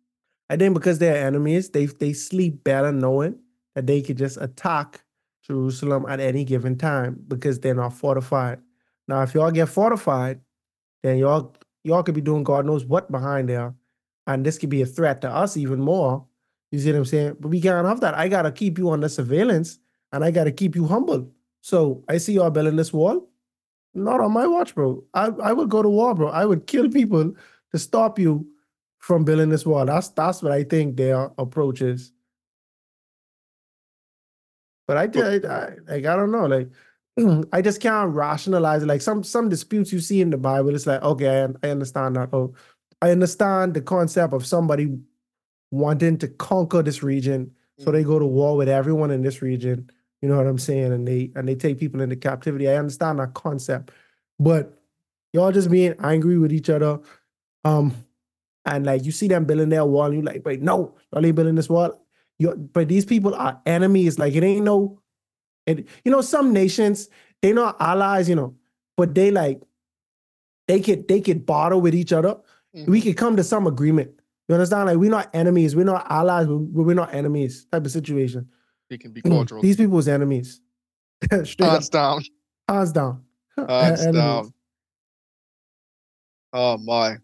[0.48, 3.38] I think because they're enemies, they they sleep better knowing
[3.74, 5.04] that they could just attack
[5.42, 8.60] Jerusalem at any given time because they're not fortified.
[9.08, 10.40] Now, if y'all get fortified,
[11.02, 11.54] then y'all
[11.84, 13.74] y'all could be doing God knows what behind there,
[14.26, 16.26] and this could be a threat to us even more.
[16.70, 17.36] You see what I'm saying?
[17.40, 18.14] But we can't have that.
[18.14, 19.78] I gotta keep you under surveillance,
[20.12, 21.30] and I gotta keep you humble.
[21.60, 23.28] So I see y'all building this wall.
[23.94, 25.02] Not on my watch, bro.
[25.14, 26.28] I, I would go to war, bro.
[26.28, 27.32] I would kill people
[27.72, 28.46] to stop you
[28.98, 29.86] from building this wall.
[29.86, 32.12] That's that's what I think their approach is.
[34.86, 36.68] But I did, I, like I don't know, like
[37.52, 38.86] I just can't rationalize it.
[38.86, 42.16] Like some some disputes you see in the Bible, it's like okay, I, I understand
[42.16, 42.30] that.
[42.32, 42.54] Oh,
[43.02, 44.98] I understand the concept of somebody
[45.70, 49.90] wanting to conquer this region, so they go to war with everyone in this region.
[50.22, 50.92] You know what I'm saying?
[50.92, 52.68] And they and they take people into captivity.
[52.68, 53.90] I understand that concept,
[54.38, 54.80] but
[55.32, 57.00] y'all just being angry with each other.
[57.64, 57.94] Um,
[58.64, 61.36] and like you see them building their wall, and you like, wait, no, y'all ain't
[61.36, 62.02] building this wall.
[62.38, 64.18] You, but these people are enemies.
[64.18, 65.00] Like it ain't no,
[65.66, 67.08] it, you know, some nations
[67.42, 68.56] they not allies, you know,
[68.96, 69.60] but they like
[70.68, 72.36] they could they could barter with each other.
[72.76, 73.08] We mm-hmm.
[73.08, 74.10] could come to some agreement.
[74.48, 74.86] You understand?
[74.86, 77.66] Like we're not enemies, we're not allies, we're, we're not enemies.
[77.72, 78.48] Type of situation.
[78.90, 79.30] It can be mm.
[79.30, 79.62] cordial.
[79.62, 80.60] These people's enemies.
[81.24, 82.22] Straight Hands up, down.
[82.68, 83.24] hands down.
[83.56, 84.20] Hands Enemies.
[84.20, 84.52] down.
[86.52, 87.16] Oh my.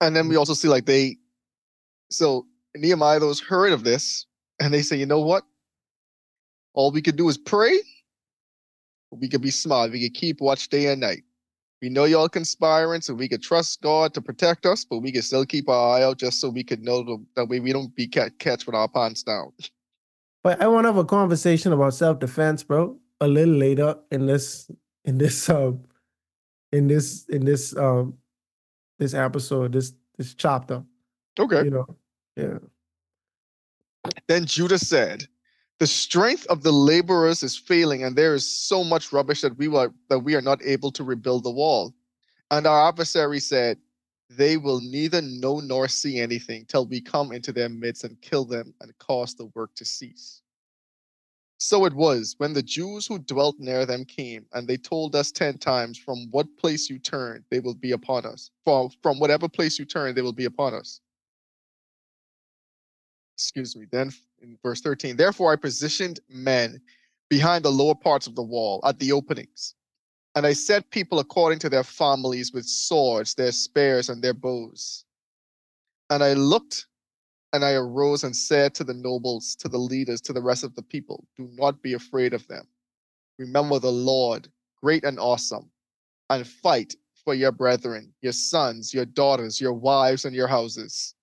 [0.00, 1.18] And then we also see like they
[2.10, 4.26] so Nehemiah those heard of this
[4.60, 5.44] and they say, you know what?
[6.72, 7.78] All we could do is pray.
[9.10, 9.92] We could be smart.
[9.92, 11.22] We could keep watch day and night.
[11.82, 15.24] We know y'all conspiring, so we could trust God to protect us, but we could
[15.24, 17.92] still keep our eye out just so we could know the, that way we don't
[17.96, 19.52] be catch, catch with our pants down.
[20.44, 22.96] But I want to have a conversation about self defense, bro.
[23.20, 24.70] A little later in this
[25.04, 25.82] in this um
[26.70, 28.14] in this in this um
[29.00, 30.84] this episode, this this chapter.
[31.38, 31.64] Okay.
[31.64, 31.96] You know,
[32.36, 32.58] Yeah.
[34.28, 35.26] Then Judah said,
[35.82, 39.66] The strength of the laborers is failing, and there is so much rubbish that we
[39.66, 41.92] were that we are not able to rebuild the wall.
[42.52, 43.78] And our adversary said,
[44.30, 48.44] They will neither know nor see anything till we come into their midst and kill
[48.44, 50.42] them and cause the work to cease.
[51.58, 55.32] So it was when the Jews who dwelt near them came, and they told us
[55.32, 58.52] ten times, From what place you turn, they will be upon us.
[58.62, 61.00] From, from whatever place you turn, they will be upon us.
[63.34, 63.86] Excuse me.
[63.90, 66.80] Then in verse 13, therefore I positioned men
[67.30, 69.74] behind the lower parts of the wall at the openings.
[70.34, 75.04] And I set people according to their families with swords, their spears, and their bows.
[76.10, 76.86] And I looked
[77.52, 80.74] and I arose and said to the nobles, to the leaders, to the rest of
[80.74, 82.66] the people, Do not be afraid of them.
[83.38, 84.48] Remember the Lord,
[84.82, 85.70] great and awesome,
[86.30, 91.14] and fight for your brethren, your sons, your daughters, your wives, and your houses.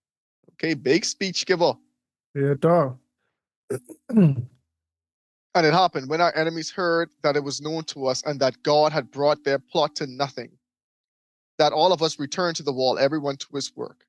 [0.53, 1.73] Okay, big speech giver.
[2.35, 2.97] Yeah, dog.
[5.55, 8.61] And it happened when our enemies heard that it was known to us and that
[8.61, 10.51] God had brought their plot to nothing,
[11.57, 14.05] that all of us returned to the wall, everyone to his work.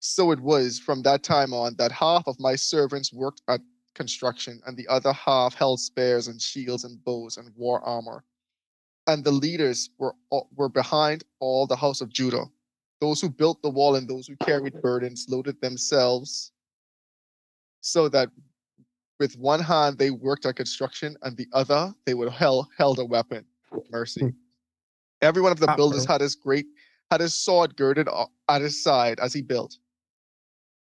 [0.00, 3.60] So it was from that time on that half of my servants worked at
[3.94, 8.24] construction, and the other half held spears and shields and bows and wore armor.
[9.06, 10.14] And the leaders were
[10.56, 12.44] were behind all the house of Judah,
[13.00, 16.52] those who built the wall and those who carried burdens, loaded themselves,
[17.80, 18.30] so that
[19.18, 23.04] with one hand they worked at construction, and the other they would held held a
[23.04, 23.44] weapon.
[23.90, 24.20] Mercy.
[24.22, 24.28] Hmm.
[25.20, 26.66] Every one of the builders had his great
[27.10, 28.08] had his sword girded
[28.48, 29.76] at his side as he built.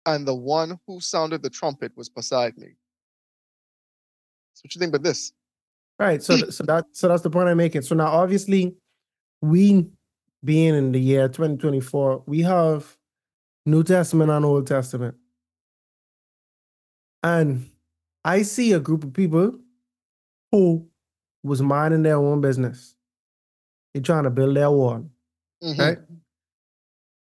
[0.05, 2.75] And the one who sounded the trumpet was beside me.
[4.53, 5.33] So what do you think about this?
[5.99, 6.21] Right.
[6.21, 7.81] So so that so that's the point I'm making.
[7.83, 8.75] So now obviously
[9.41, 9.88] we
[10.43, 12.95] being in the year 2024, we have
[13.65, 15.15] New Testament and Old Testament.
[17.23, 17.69] And
[18.25, 19.59] I see a group of people
[20.51, 20.88] who
[21.43, 22.95] was minding their own business.
[23.93, 25.05] They're trying to build their wall.
[25.63, 25.99] Mhm, Right?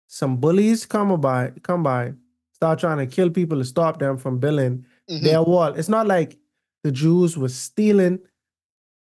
[0.07, 2.13] Some bullies come by, come by,
[2.53, 5.21] start trying to kill people to stop them from building mhm.
[5.23, 5.73] their wall.
[5.73, 6.37] It's not like
[6.83, 8.19] the Jews were stealing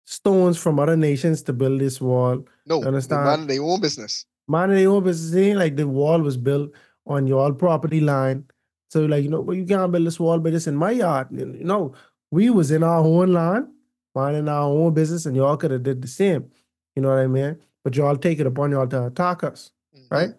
[0.07, 2.47] stones from other nations to build this wall.
[2.67, 3.25] No, they understand?
[3.25, 4.25] minded their own business.
[4.49, 6.71] Minding their own business, like the wall was built
[7.07, 8.45] on your property line.
[8.93, 11.29] So like, you know, well, you can't build this wall, but it's in my yard.
[11.31, 11.95] You know,
[12.31, 13.69] we was in our own land,
[14.15, 16.51] minding our own business, and y'all could have did the same.
[16.95, 17.59] You know what I mean?
[17.85, 20.35] But y'all take it upon y'all to attack us Mhm.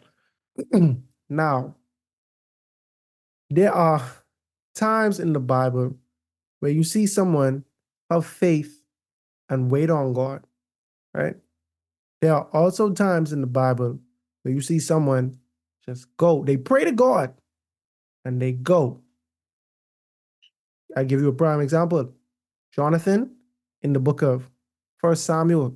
[0.72, 0.98] right?
[1.30, 1.74] now,
[3.50, 4.04] there are
[4.76, 5.98] times in the Bible
[6.60, 7.66] where you see someone
[8.12, 8.84] have faith
[9.50, 10.46] and wait on God,
[11.16, 11.38] right?
[12.22, 14.00] There are also times in the Bible
[14.44, 15.40] where you see someone
[15.88, 16.44] just go.
[16.44, 17.34] They pray to God
[18.26, 19.02] and they go.
[20.96, 22.12] I give you a prime example.
[22.72, 23.36] Jonathan
[23.82, 24.50] in the book of
[24.98, 25.76] First Samuel,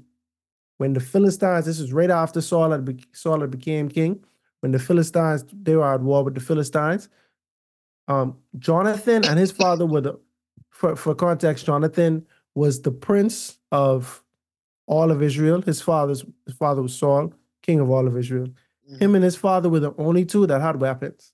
[0.78, 4.24] when the Philistines, this is right after Saul had, Saul had became king,
[4.62, 7.10] when the Philistines, they were at war with the Philistines.
[8.08, 10.20] Um, Jonathan and his father were the,
[10.70, 14.24] for, for context, Jonathan was the prince of
[14.88, 15.62] all of Israel.
[15.62, 18.48] His father's his father was Saul, king of all of Israel.
[18.90, 19.02] Mhm.
[19.02, 21.34] Him and his father were the only two that had weapons.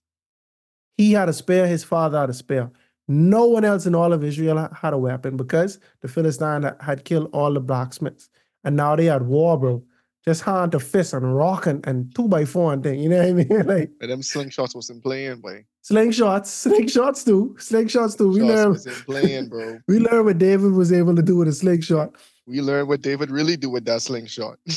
[0.98, 2.72] He had a spear, his father had a spear.
[3.08, 7.30] No one else in all of Israel had a weapon because the Philistine had killed
[7.34, 8.30] all the blacksmiths.
[8.64, 9.84] And now they had war, bro.
[10.24, 13.02] Just hand to fist and rock and, and two by four and thing.
[13.02, 13.48] You know what I mean?
[13.68, 15.66] like But them slingshots wasn't playing, boy.
[15.84, 17.56] slingshots, slingshots too.
[17.60, 18.30] Slingshots too.
[18.30, 19.80] We Shots learned playing, bro.
[19.90, 22.16] we learned what David was able to do with a slingshot.
[22.48, 24.60] We learned what David really do with that slingshot.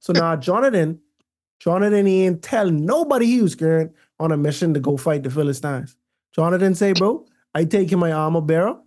[0.00, 1.00] So now Jonathan,
[1.58, 5.30] Jonathan he ain't tell nobody he was going on a mission to go fight the
[5.30, 5.96] Philistines.
[6.34, 8.78] Jonathan say, bro, I take him my armor bearer,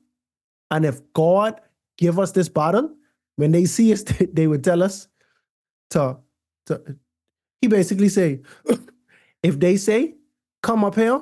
[0.70, 1.60] and if God
[1.98, 2.96] give us this battle,
[3.36, 5.08] when they see us, they would tell us
[5.92, 6.18] to,
[6.68, 6.98] to
[7.62, 8.42] he basically say,
[9.44, 10.16] if they say,
[10.64, 11.22] come up here,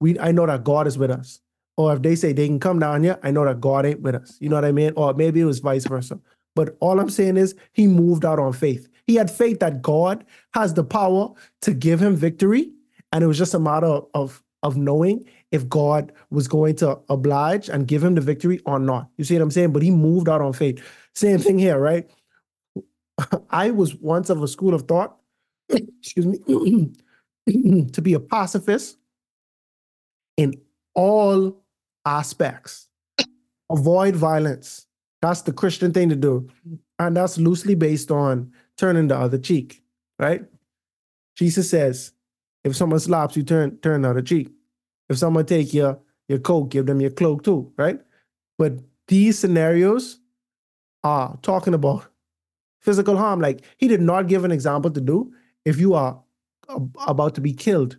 [0.00, 1.40] we I know that God is with us.
[1.76, 4.14] Or if they say they can come down here, I know that God ain't with
[4.14, 4.36] us.
[4.40, 4.92] You know what I mean?
[4.96, 6.20] Or maybe it was vice versa.
[6.54, 8.88] But all I'm saying is he moved out on faith.
[9.06, 11.30] He had faith that God has the power
[11.62, 12.72] to give him victory.
[13.12, 17.68] And it was just a matter of, of knowing if God was going to oblige
[17.68, 19.08] and give him the victory or not.
[19.18, 19.72] You see what I'm saying?
[19.72, 20.82] But he moved out on faith.
[21.14, 22.10] Same thing here, right?
[23.50, 25.18] I was once of a school of thought,
[25.68, 26.90] excuse me,
[27.92, 28.96] to be a pacifist
[30.36, 30.54] in
[30.94, 31.62] all
[32.06, 32.88] aspects.
[33.70, 34.86] Avoid violence.
[35.20, 36.48] That's the Christian thing to do.
[36.98, 39.82] And that's loosely based on turning the other cheek,
[40.18, 40.44] right?
[41.36, 42.12] Jesus says,
[42.64, 44.50] if someone slaps you, turn turn the other cheek.
[45.08, 45.98] If someone take your
[46.28, 48.00] your coat, give them your cloak too, right?
[48.58, 48.74] But
[49.08, 50.20] these scenarios
[51.02, 52.06] are talking about
[52.80, 53.40] physical harm.
[53.40, 55.32] Like he did not give an example to do
[55.64, 56.20] if you are
[57.06, 57.98] about to be killed.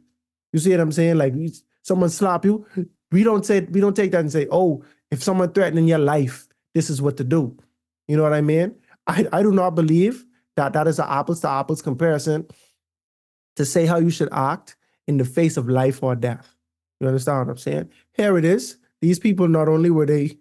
[0.52, 1.18] You see what I'm saying?
[1.18, 1.34] Like
[1.82, 2.66] someone slap you,
[3.12, 6.48] we don't say we don't take that and say, oh, if someone threatening your life,
[6.74, 7.58] this is what to do.
[8.08, 8.76] You know what I mean?
[9.08, 12.48] I, I do not believe that that is an apples to apples comparison
[13.56, 14.76] to say how you should act
[15.08, 16.56] in the face of life or death.
[17.00, 17.90] You understand what I'm saying?
[18.14, 18.78] Here it is.
[19.02, 20.38] These people not only were they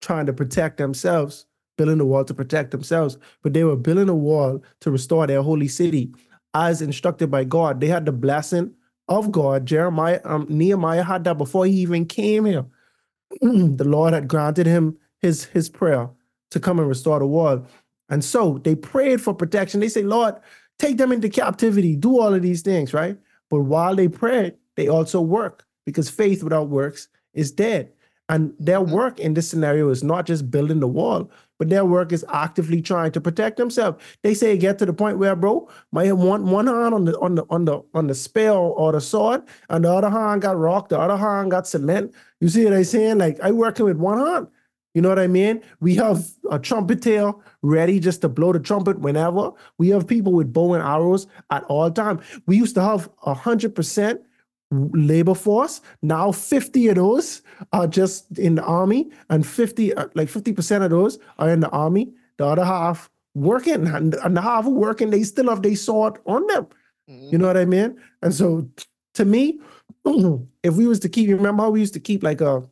[0.00, 1.46] trying to protect themselves,
[1.78, 5.42] building a wall to protect themselves, but they were building a wall to restore their
[5.42, 6.12] holy city
[6.54, 7.80] as instructed by God.
[7.80, 8.74] They had the blessing
[9.08, 9.66] of God.
[9.66, 12.66] Jeremiah, um, Nehemiah had that before he even came here.
[13.40, 16.10] the Lord had granted him his his prayer
[16.50, 17.66] to come and restore the wall.
[18.08, 19.80] And so they prayed for protection.
[19.80, 20.34] They say, Lord,
[20.78, 23.16] take them into captivity, do all of these things, right?
[23.50, 27.92] But while they pray, they also work because faith without works is dead.
[28.28, 28.92] And their mm-hmm.
[28.92, 32.80] work in this scenario is not just building the wall, but their work is actively
[32.80, 34.02] trying to protect themselves.
[34.22, 37.34] They say get to the point where, bro, my one one hand on the on
[37.34, 40.88] the on the on the spear or the sword, and the other hand got rock,
[40.88, 42.14] the other hand got cement.
[42.40, 43.18] You see what I'm saying?
[43.18, 44.46] Like I working with one hand.
[44.94, 45.62] You know what I mean?
[45.80, 47.32] We have a trumpeter
[47.62, 49.50] ready just to blow the trumpet whenever.
[49.78, 52.20] We have people with bow and arrows at all time.
[52.46, 54.20] We used to have a hundred percent
[54.70, 55.80] labor force.
[56.02, 60.90] Now 50 of those are just in the army, and 50, uh, like 50% of
[60.90, 62.12] those are in the army.
[62.38, 66.46] The other half working, and, and the half working, they still have their sword on
[66.48, 66.66] them.
[67.08, 67.32] Mhm.
[67.32, 67.98] You know what I mean?
[68.22, 68.68] And so
[69.14, 69.60] to me,
[70.62, 72.62] if we was to keep, you remember how we used to keep like a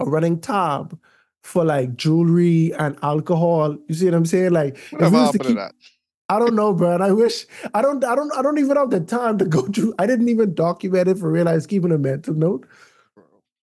[0.00, 0.98] a running tab
[1.44, 3.76] for like jewelry and alcohol.
[3.88, 4.52] You see what I'm saying?
[4.52, 5.74] Like if we to keep, that?
[6.30, 6.94] I don't know, bro.
[6.94, 9.62] And I wish I don't I don't I don't even have the time to go
[9.74, 9.94] through.
[9.98, 11.48] I didn't even document it for real.
[11.48, 12.66] I was keeping a mental note.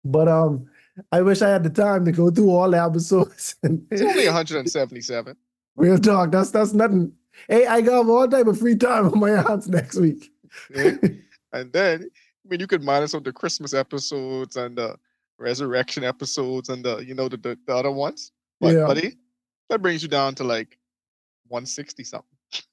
[0.03, 0.67] But um
[1.13, 4.25] I wish I had the time to go through all the episodes and It's only
[4.25, 5.35] 177.
[5.77, 6.31] real talk.
[6.31, 7.13] That's that's nothing.
[7.47, 10.29] Hey, I got all type of free time on my hands next week.
[10.75, 10.95] yeah?
[11.53, 14.97] And then, I mean, you could minus out the Christmas episodes and the
[15.39, 18.31] resurrection episodes and the, you know, the, the, the other ones.
[18.59, 18.85] But, Yeah.
[18.85, 19.17] buddy,
[19.69, 20.77] that brings you down to like
[21.47, 22.27] 160 something.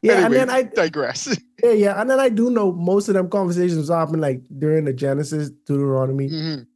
[0.00, 1.28] Yeah, and then I digress.
[1.62, 4.92] yeah, yeah, and then I do know most of them conversations happen like during the
[4.94, 6.30] Genesis, Deuteronomy.
[6.30, 6.66] Mhm.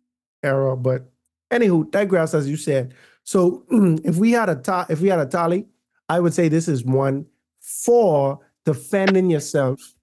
[0.42, 0.76] era.
[0.76, 1.10] But
[1.50, 2.92] anywho, digress as you said.
[3.24, 3.64] So
[4.04, 5.66] if we had a ta- if we had a tally,
[6.10, 7.24] I would say this is one
[7.60, 9.94] for defending yourself.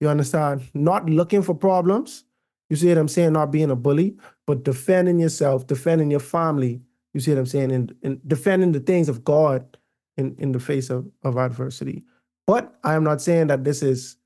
[0.00, 0.62] You understand?
[0.72, 2.24] Not looking for problems.
[2.72, 3.34] You see what I'm saying?
[3.34, 4.16] Not being a bully,
[4.46, 6.80] but defending yourself, defending your family.
[7.12, 7.70] You see what I'm saying?
[7.70, 9.76] And, and defending the things of God
[10.16, 12.02] in, in the face of, of adversity.
[12.46, 14.16] But I am not saying that this is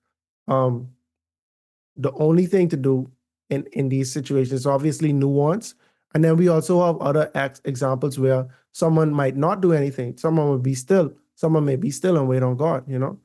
[0.47, 0.88] um,
[1.97, 3.11] the only thing to do
[3.51, 4.64] in in these situations.
[4.64, 5.74] Obviously, nuance,
[6.14, 10.16] and then we also have other ex- examples where someone might not do anything.
[10.16, 11.12] Someone will be still.
[11.34, 12.84] Someone may be still and wait on God.
[12.86, 13.18] You know.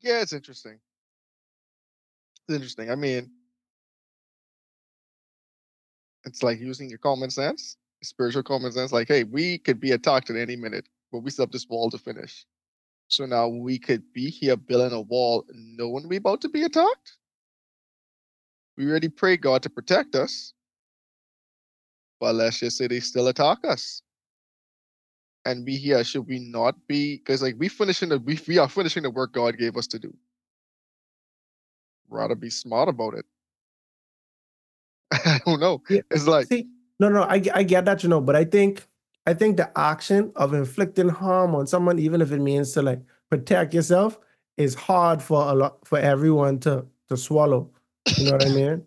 [0.00, 0.78] Yeah, it's interesting.
[2.48, 2.90] Interesting.
[2.90, 3.30] I mean,
[6.24, 8.92] it's like using your common sense, spiritual common sense.
[8.92, 11.90] Like, hey, we could be attacked at any minute, but we still have this wall
[11.90, 12.44] to finish.
[13.08, 17.18] So now we could be here building a wall knowing we about to be attacked.
[18.76, 20.52] We already pray God to protect us.
[22.20, 24.02] But let's just say they still attack us.
[25.44, 28.68] And we here, should we not be because like we finishing the we, we are
[28.68, 30.12] finishing the work God gave us to do.
[32.08, 33.24] Rather be smart about it.
[35.12, 35.82] I don't know.
[35.88, 36.66] Yeah, It's like See,
[36.98, 38.86] no, no, I, I get that, you know, but I think
[39.26, 43.00] I think the action of inflicting harm on someone, even if it means to like
[43.28, 44.18] protect yourself,
[44.56, 47.70] is hard for a lot for everyone to to swallow.
[48.16, 48.86] You know what I mean?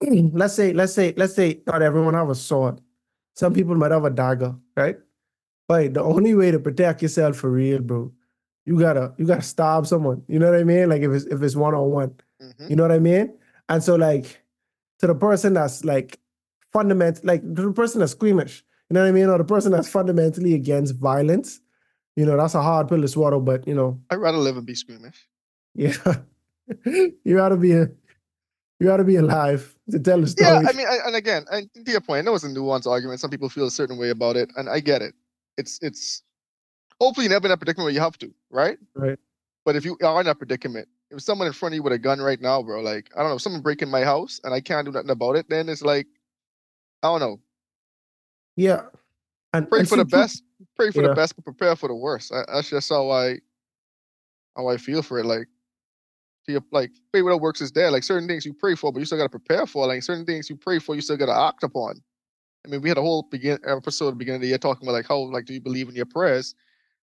[0.34, 2.80] let's say, let's say, let's say not everyone have a sword.
[3.34, 4.98] Some people might have a dagger, right?
[5.68, 8.12] But the only way to protect yourself for real, bro,
[8.66, 10.22] you gotta you gotta stab someone.
[10.28, 10.88] You know what I mean?
[10.88, 12.14] Like if it's if it's one on one.
[12.44, 13.34] Mhm, You know what I mean?
[13.68, 14.42] And so like
[15.00, 16.18] to the person that's like
[16.72, 19.28] fundament like to the person that's squeamish, you know what I mean?
[19.28, 21.60] Or the person that's fundamentally against violence,
[22.16, 24.66] you know, that's a hard pill to swallow, but you know, I'd rather live and
[24.66, 25.28] be squeamish.
[25.74, 25.96] yeah.
[26.86, 27.88] you gotta be a
[28.80, 30.50] you gotta be alive to tell the story.
[30.50, 32.86] Yeah, I mean, I, and again, I, to your point, I know it's a nuanced
[32.86, 33.20] argument.
[33.20, 35.14] Some people feel a certain way about it, and I get it.
[35.56, 36.22] It's it's
[37.00, 38.78] hopefully you're never in a predicament where you have to, right?
[38.94, 39.18] Right.
[39.64, 41.98] But if you are in a predicament, if someone in front of you with a
[41.98, 44.60] gun right now, bro, like I don't know, if someone breaking my house and I
[44.60, 46.06] can't do nothing about it, then it's like
[47.02, 47.40] I don't know.
[48.56, 48.82] yeah.
[49.52, 50.42] And Pray for the best,
[50.76, 51.08] pray for Yeah.
[51.08, 52.32] the best, but prepare for the worst.
[52.32, 53.38] I, that's just how I
[54.56, 55.26] how I feel for it.
[55.26, 55.46] Like
[56.46, 57.90] to your like faith without works is dead.
[57.92, 59.86] Like certain things you pray for, but you still gotta prepare for.
[59.86, 62.02] Like certain things you pray for, you still gotta act upon.
[62.66, 64.86] I mean, we had a whole begin episode at the beginning of the year talking
[64.88, 66.54] about like how like do you believe in your prayers?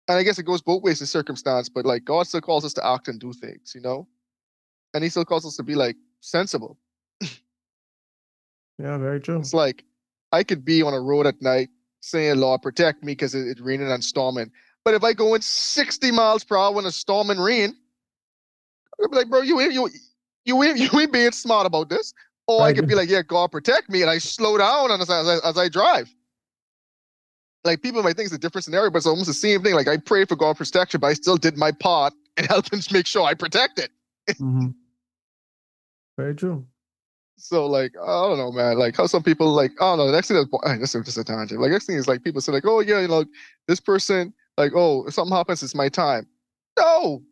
[0.07, 2.73] And I guess it goes both ways in circumstance, but like God still calls us
[2.75, 4.07] to act and do things, you know?
[4.93, 6.77] And he still calls us to be like sensible.
[8.77, 9.39] Yeah, very true.
[9.39, 9.85] It's like
[10.33, 11.69] I could be on a road at night
[12.01, 14.51] saying, Lord, protect me because it, it's raining and storming.
[14.83, 17.73] But if I go in 60 miles per hour in a storm and rain,
[19.03, 19.89] I'd be like, bro, you ain't you
[20.45, 22.13] you ain't you ain't being smart about this.
[22.47, 25.39] Or I could be like, yeah, God protect me, and I slow down as I,
[25.43, 26.13] as I drive.
[27.65, 29.73] Like people might think it's a different scenario, but it's almost the same thing.
[29.73, 32.93] Like I prayed for God protection, but I still did my part and helping to
[32.93, 33.89] make sure I protect it.
[34.39, 34.73] Mhm.
[36.17, 36.65] Very true.
[37.37, 38.77] So like I don't know, man.
[38.77, 40.07] Like how some people like I don't know.
[40.07, 41.59] The next thing that's this is just a tangent.
[41.59, 43.25] Like next thing is like people say like, oh yeah, you know,
[43.67, 46.27] this person like oh if something happens, it's my time.
[46.79, 47.23] No,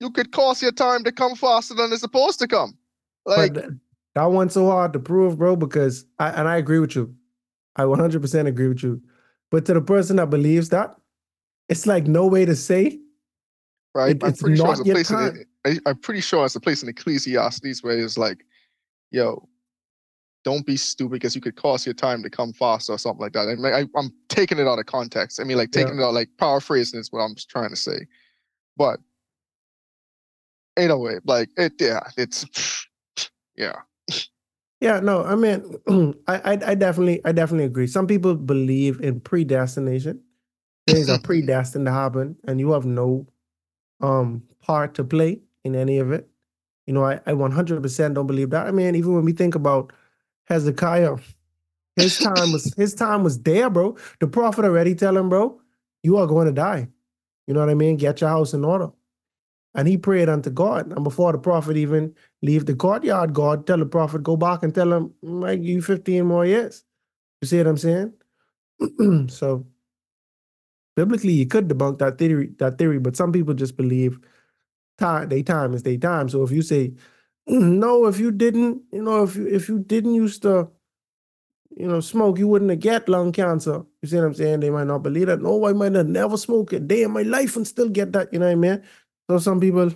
[0.00, 2.76] you could cause your time to come faster than it's supposed to come.
[3.24, 3.70] Like th-
[4.14, 7.14] that one's so hard to prove, bro, because I and I agree with you.
[7.74, 9.02] I 100% agree with you.
[9.50, 10.96] But to the person that believes that,
[11.68, 12.98] it's like no way to say.
[13.94, 15.10] right, it- I'm it's pretty sure not it's a your place.
[15.10, 15.44] In.
[15.64, 18.44] I, I'm pretty sure it's a place in Ecclesiastes where it's like,
[19.10, 19.48] yo.
[20.44, 23.32] Don't be stupid because you could cost your time to come faster or something like
[23.32, 23.48] that.
[23.48, 25.40] I mean, I, I'm taking it out of context.
[25.40, 25.82] I mean, like Yeah.
[25.82, 28.06] taking it out, like paraphrasing is what I'm trying to say.
[28.76, 29.00] But
[30.76, 32.46] in a way, like it, yeah, it's
[33.56, 33.74] yeah,
[34.80, 35.64] Yeah, no, I mean,
[36.28, 37.86] I, I I definitely I definitely agree.
[37.86, 40.20] Some people believe in predestination.
[40.86, 43.26] Things are predestined to happen, and you have no
[44.00, 46.28] um part to play in any of it.
[46.86, 48.66] You know, I, I 100% don't believe that.
[48.66, 49.92] I mean, even when we think about
[50.46, 51.16] Hezekiah,
[51.96, 53.96] his time was his time was there, bro.
[54.20, 55.60] The prophet already tell him, bro,
[56.02, 56.88] you are going to die.
[57.46, 57.96] You know what I mean?
[57.96, 58.90] Get your house in order.
[59.76, 60.92] And he prayed unto God.
[60.92, 64.74] And before the prophet even leave the courtyard, God tell the prophet, go back and
[64.74, 66.82] tell him, give you 15 more years.
[67.42, 68.14] You see what I'm saying?
[69.28, 69.66] so
[70.96, 74.18] biblically, you could debunk that theory, that theory, but some people just believe
[74.98, 76.28] time, they time is they time.
[76.28, 76.94] So if you say,
[77.46, 80.68] no, if you didn't, you know, if you if you didn't used to,
[81.76, 83.84] you know, smoke, you wouldn't have get lung cancer.
[84.02, 84.60] You see what I'm saying?
[84.60, 85.42] They might not believe that.
[85.42, 88.32] No, I might have never smoked a day in my life and still get that.
[88.32, 88.82] You know what I mean?
[89.30, 89.90] So some people,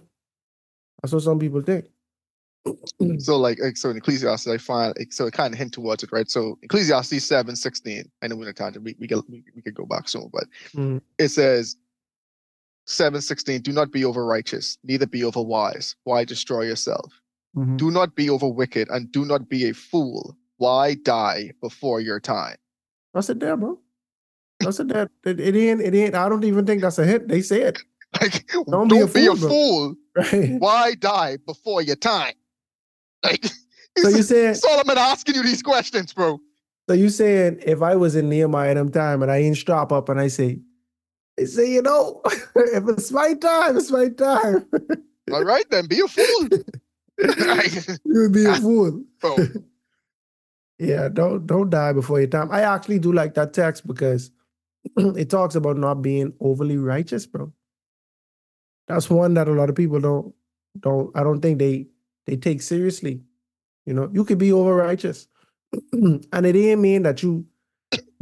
[1.02, 1.86] that's what some people think.
[3.20, 6.28] so like, so in Ecclesiastes, I find so it kind of hint towards it, right?
[6.30, 8.10] So Ecclesiastes seven sixteen.
[8.22, 8.84] I know we're in a tangent.
[8.84, 11.00] We we could we, could go back soon, but Mhm.
[11.18, 11.76] it says
[12.86, 13.62] seven sixteen.
[13.62, 15.96] Do not be over righteous, neither be over wise.
[16.04, 17.12] Why destroy yourself?
[17.56, 17.78] Mhm.
[17.78, 20.36] Do not be over wicked, and do not be a fool.
[20.58, 22.56] Why die before your time?
[23.14, 23.80] That's it there, bro.
[24.60, 25.08] That's it there.
[25.24, 27.26] It, it ain't, it ain't, I don't even think that's a hit.
[27.28, 27.82] They say it,
[28.20, 30.58] Like, Don't don't, be a be a fool, right?
[30.58, 32.34] Why die before your time?
[33.22, 33.44] Like,
[33.98, 36.40] So you saying, Solomon asking you these questions, bro.
[36.88, 39.92] so you saying if I was in Nehemiah at them time and I ain't strap
[39.92, 40.60] up and I say,
[41.38, 44.66] I say, you know, if it's my time, it's my time.
[45.32, 46.48] All right, then be a fool.
[48.04, 49.04] You be a fool.
[49.20, 49.36] bro,
[50.78, 52.50] Yeah, don't don't die before your time.
[52.50, 54.30] I actually do like that text because
[54.96, 57.52] it talks about not being overly righteous, bro.
[58.90, 60.34] That's one that a lot of people don't
[60.80, 61.86] don't I don't think they
[62.26, 63.22] they take seriously.
[63.86, 65.28] You know, you could be over righteous.
[65.92, 67.46] and it ain't mean that you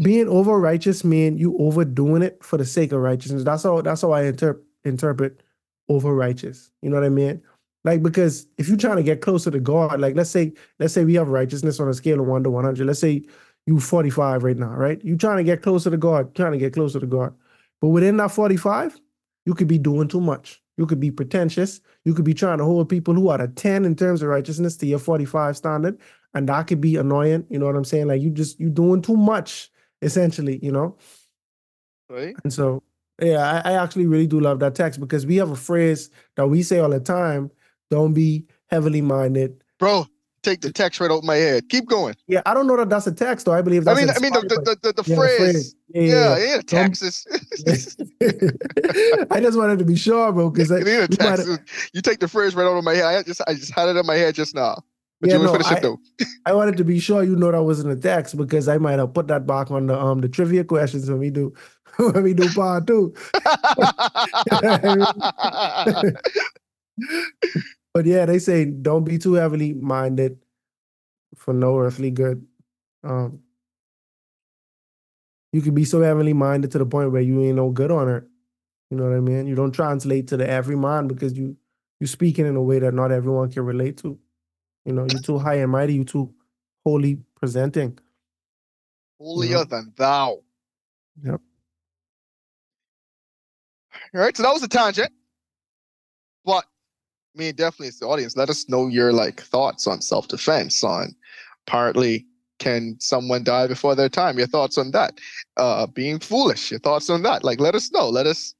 [0.02, 3.44] being over righteous mean you overdoing it for the sake of righteousness.
[3.44, 5.42] That's how that's how I interpret interpret
[5.88, 6.70] over righteous.
[6.82, 7.42] You know what I mean?
[7.84, 11.04] Like because if you're trying to get closer to God, like let's say let's say
[11.04, 12.86] we have righteousness on a scale of one to one hundred.
[12.86, 13.24] Let's say
[13.66, 15.02] you 45 right now, right?
[15.04, 17.34] You trying to get closer to God, trying to get closer to God.
[17.82, 18.98] But within that 45,
[19.48, 20.62] you could be doing too much.
[20.76, 21.80] You could be pretentious.
[22.04, 24.76] You could be trying to hold people who are a 10 in terms of righteousness
[24.76, 25.98] to your 45 standard.
[26.34, 27.46] And that could be annoying.
[27.48, 28.08] You know what I'm saying?
[28.08, 29.70] Like you just you're doing too much,
[30.02, 30.98] essentially, you know?
[32.10, 32.36] right?
[32.44, 32.82] And so,
[33.22, 36.46] yeah, I, I actually really do love that text because we have a phrase that
[36.46, 37.50] we say all the time:
[37.90, 40.08] "Don't be heavily minded." Bro,
[40.48, 41.68] take the text right out of my head.
[41.68, 42.14] Keep going.
[42.26, 43.52] Yeah, I don't know that that's a text though.
[43.52, 45.74] I believe I mean, I mean the the, the, the, yeah, phrase.
[45.94, 47.26] Yeah, Yeah, yeah, yeah, Texas.
[49.30, 51.60] I just wanted to be sure, bro, because It is a might-
[51.92, 53.04] You take the phrase right out of my head.
[53.04, 54.82] I just I just had it in my head just now.
[55.20, 55.98] But Yeah, you no, finish I- it though.
[56.46, 59.12] I wanted to be sure you know that wasn't a text because I might have
[59.12, 61.52] put that back on the um the trivia questions when we do
[61.96, 63.14] when we do part two.
[67.94, 70.38] But yeah, they say don't be too heavily minded
[71.36, 72.46] for no earthly good.
[73.04, 73.40] Um,
[75.52, 78.08] you could be so heavily minded to the point where you ain't no good on
[78.08, 78.24] it.
[78.90, 79.46] You know what I mean?
[79.46, 81.56] You don't translate to the every man because you
[82.00, 84.18] you're speaking in a way that not everyone can relate to.
[84.84, 86.32] You know, you're too high and mighty, you're too
[86.84, 87.98] holy presenting.
[89.20, 90.38] Holier than thou.
[91.22, 91.40] Yep.
[94.14, 95.12] All right, so that was a tangent.
[96.44, 96.64] But
[97.38, 98.36] I mean, definitely it's the audience.
[98.36, 101.14] Let us know your like thoughts on self-defense, on
[101.68, 102.26] partly
[102.58, 104.38] can someone die before their time?
[104.38, 105.20] Your thoughts on that?
[105.56, 107.44] Uh being foolish, your thoughts on that.
[107.44, 108.08] Like let us know.
[108.08, 108.54] Let us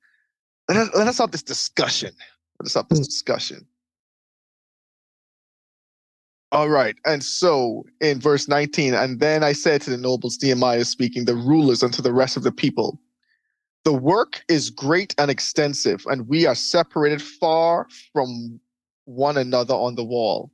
[0.68, 2.12] let us let us have this discussion.
[2.60, 3.04] Let us have this Mm.
[3.06, 3.66] discussion.
[6.52, 6.96] All right.
[7.04, 11.34] And so in verse 19, and then I said to the nobles, Nehemiah speaking, the
[11.34, 13.00] rulers, and to the rest of the people,
[13.84, 18.60] the work is great and extensive, and we are separated far from
[19.08, 20.52] one another on the wall.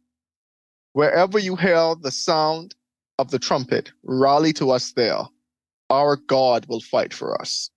[0.92, 2.76] Wherever you hear the sound
[3.18, 5.22] of the trumpet, rally to us there.
[5.90, 7.70] Our God will fight for us.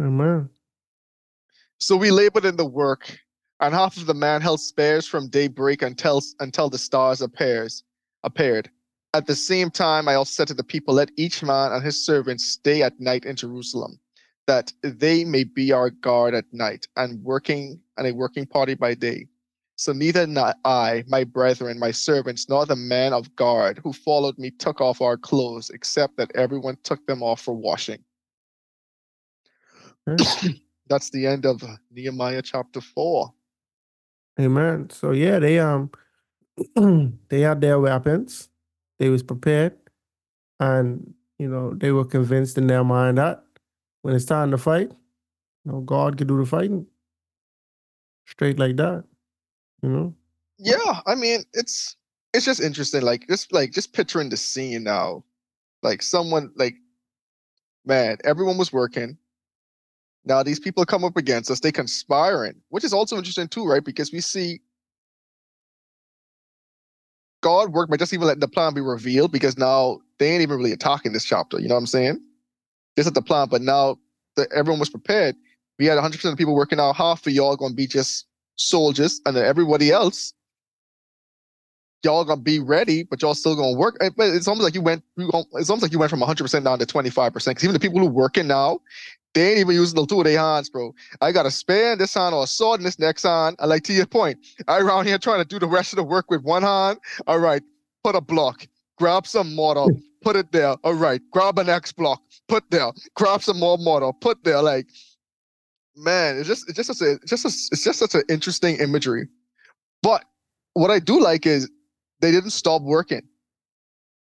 [0.00, 0.50] Amen.
[1.78, 3.18] So we labored in the work,
[3.60, 7.84] and half of the man held spares from daybreak until until the stars appears
[8.24, 8.68] appeared.
[9.14, 12.04] At the same time, I also said to the people, Let each man and his
[12.04, 13.98] servant stay at night in Jerusalem,
[14.46, 18.94] that they may be our guard at night, and working and a working party by
[18.94, 19.28] day.
[19.76, 24.38] So neither not I, my brethren, my servants, nor the men of guard who followed
[24.38, 28.02] me took off our clothes, except that everyone took them off for washing.
[30.88, 33.34] That's the end of Nehemiah chapter four.
[34.40, 34.88] Amen.
[34.90, 35.90] So yeah, they um
[37.28, 38.48] they had their weapons.
[38.98, 39.76] They was prepared.
[40.58, 43.44] And you know, they were convinced in their mind that
[44.00, 44.90] when it's time to fight,
[45.64, 46.86] you know, God could do the fighting.
[48.26, 49.04] Straight like that.
[49.82, 50.14] You know?
[50.58, 51.96] yeah i mean it's
[52.32, 55.22] it's just interesting like just like just picturing the scene now
[55.82, 56.74] like someone like
[57.84, 59.16] man everyone was working.
[60.24, 63.84] Now these people come up against us they conspiring which is also interesting too right?
[63.84, 64.60] Because we see
[67.42, 70.56] god work by just even letting the plan be revealed because now they ain't even
[70.56, 72.20] really attacking this chapter you know what i'm saying?
[72.96, 73.98] This is the plan but now
[74.36, 75.36] that everyone was prepared.
[75.78, 78.25] We had 100% of people working out half of y'all gonna be just
[78.56, 80.32] soldiers and then everybody else
[82.04, 83.96] y'all gonna be ready, but y'all still gonna work.
[84.00, 85.02] Eh, But it's almost like you went.
[85.16, 87.56] you It's almost like you went from 100 percent down to 25 percent.
[87.56, 88.80] Because even the people who working now,
[89.34, 90.94] they ain't even using the two of their hands, bro.
[91.20, 93.56] I got a spear in this hand or a sword in this next hand.
[93.58, 94.38] And like to your point,
[94.68, 96.98] I around here trying to do the rest of the work with one hand.
[97.26, 97.62] All right,
[98.04, 98.66] put a block,
[98.98, 99.92] grab some mortar,
[100.22, 100.76] put it there.
[100.84, 104.62] All right, grab an X block, put there, grab some more mortar, put there.
[104.62, 104.86] Like,
[105.96, 108.76] man, it's just it's just such a it's just a, it's just such an interesting
[108.76, 109.28] imagery.
[110.02, 110.24] But
[110.74, 111.70] what I do like is
[112.20, 113.22] they didn't stop working.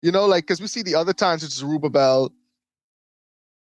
[0.02, 2.32] You know, like because we see the other times it's Zerubbabel,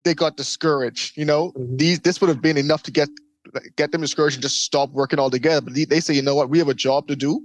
[0.05, 1.17] they got discouraged.
[1.17, 1.79] You know, Mhm.
[1.79, 3.09] these this would have been enough to get
[3.77, 5.63] get them discouraged and just stop working altogether.
[5.63, 7.43] But they, they say, you know what, we have a job to do.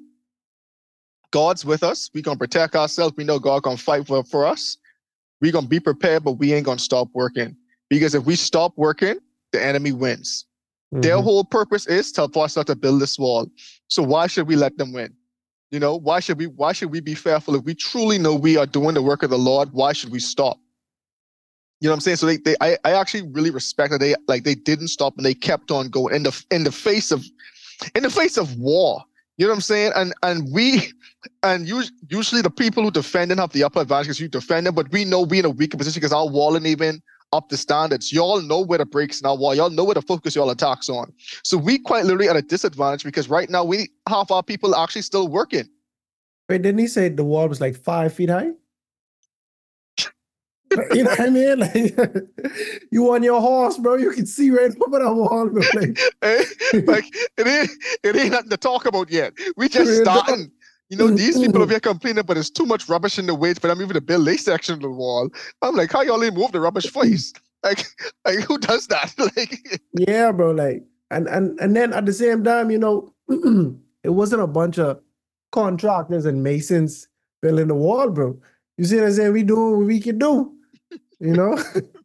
[1.31, 2.09] God's with us.
[2.13, 3.15] We gonna protect ourselves.
[3.17, 4.77] We know God gonna fight for, for us.
[5.41, 7.55] We gonna be prepared, but we ain't gonna stop working
[7.89, 9.17] because if we stop working,
[9.53, 10.45] the enemy wins.
[10.91, 11.23] Their Mhm.
[11.23, 13.49] whole purpose is to for us not to build this wall.
[13.87, 15.13] So why should we let them win?
[15.71, 18.57] You know, why should we why should we be fearful if we truly know we
[18.57, 19.69] are doing the work of the Lord?
[19.71, 20.59] Why should we stop?
[21.81, 22.17] You know what I'm saying?
[22.17, 25.25] So they, they I, I actually really respect that they like they didn't stop and
[25.25, 27.25] they kept on going in the in the face of
[27.95, 29.03] in the face of war.
[29.37, 29.91] You know what I'm saying?
[29.95, 30.93] And and we
[31.41, 34.75] and us, usually the people who defending have the upper advantage because you defend them,
[34.75, 37.01] but we know we in a weaker position because our wall ain't even
[37.33, 38.13] up the standards.
[38.13, 39.55] Y'all know where the breaks now wall.
[39.55, 41.11] Y'all know where to focus y'all attacks on.
[41.43, 44.83] So we quite literally at a disadvantage because right now we half our people are
[44.83, 45.67] actually still working.
[46.47, 48.51] Wait, didn't he say the wall was like five feet high?
[50.93, 51.59] you know what I mean?
[51.59, 51.95] Like,
[52.91, 53.95] you on your horse, bro.
[53.95, 55.63] You can see right over the wall, bro.
[55.73, 56.45] Like, Eh?
[56.85, 57.05] like
[57.37, 57.69] it ain't
[58.03, 59.33] it ain't nothing to talk about yet.
[59.57, 60.51] We just starting.
[60.89, 61.71] You know, these people over mm-hmm.
[61.71, 64.27] here complaining, but it's too much rubbish in the way for them even to build
[64.27, 65.29] a section of the wall.
[65.61, 67.11] I'm like, how y'all ain't move the rubbish mm-hmm.
[67.11, 67.39] first?
[67.63, 67.85] Like,
[68.25, 69.13] like who does that?
[69.35, 70.51] like, yeah, bro.
[70.51, 73.13] Like, and and and then at the same time, you know,
[74.03, 74.99] it wasn't a bunch of
[75.51, 77.07] contractors and masons
[77.41, 78.37] building the wall, bro.
[78.77, 79.33] You see what I'm saying?
[79.33, 80.53] We doing what we can do.
[81.19, 81.57] You know,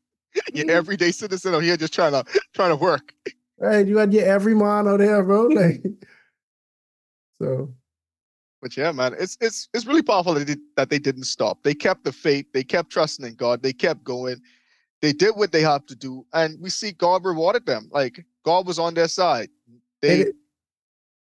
[0.54, 2.24] your everyday citizen out here just trying to
[2.54, 3.12] trying to work.
[3.58, 3.86] right?
[3.86, 5.46] You had your every man out there, bro.
[5.46, 5.82] Like,
[7.40, 7.74] so
[8.60, 11.62] But yeah, man, it's it's it's really powerful that they, that they didn't stop.
[11.62, 12.46] They kept the faith.
[12.52, 13.62] They kept trusting in God.
[13.62, 14.40] They kept going.
[15.00, 17.88] They did what they have to do, and we see God rewarded them.
[17.92, 19.48] Like God was on their side.
[20.02, 20.32] they, They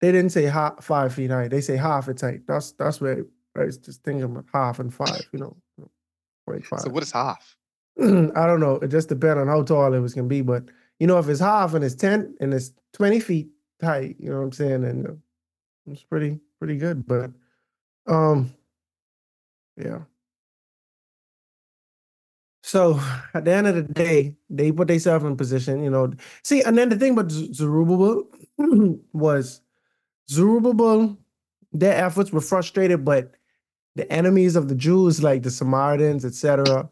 [0.03, 1.49] they didn't say half, five feet high.
[1.49, 2.41] They say half a height.
[2.47, 3.25] That's that's where
[3.57, 5.23] I was just thinking about half and five.
[5.33, 5.57] You know,
[6.47, 6.81] point five.
[6.81, 7.57] so what is half?
[8.01, 8.75] I don't know.
[8.77, 10.43] It just depends on how tall it was gonna be.
[10.43, 10.65] But
[10.99, 13.49] you know, if it's half and it's ten and it's twenty feet
[13.81, 14.85] high, you know what I'm saying?
[14.85, 15.13] And uh,
[15.87, 17.05] it's pretty pretty good.
[17.05, 17.33] But
[18.07, 18.55] um,
[19.77, 20.03] yeah.
[22.63, 23.01] So
[23.35, 26.13] at the end of the day, they put themselves in position, you know.
[26.45, 28.29] See, and then the thing about Zerubbabel
[29.13, 29.61] was
[30.31, 31.19] Zerubbabel,
[31.73, 33.33] their efforts were frustrated, but
[33.97, 36.89] the enemies of the Jews, like the Samaritans, etc.,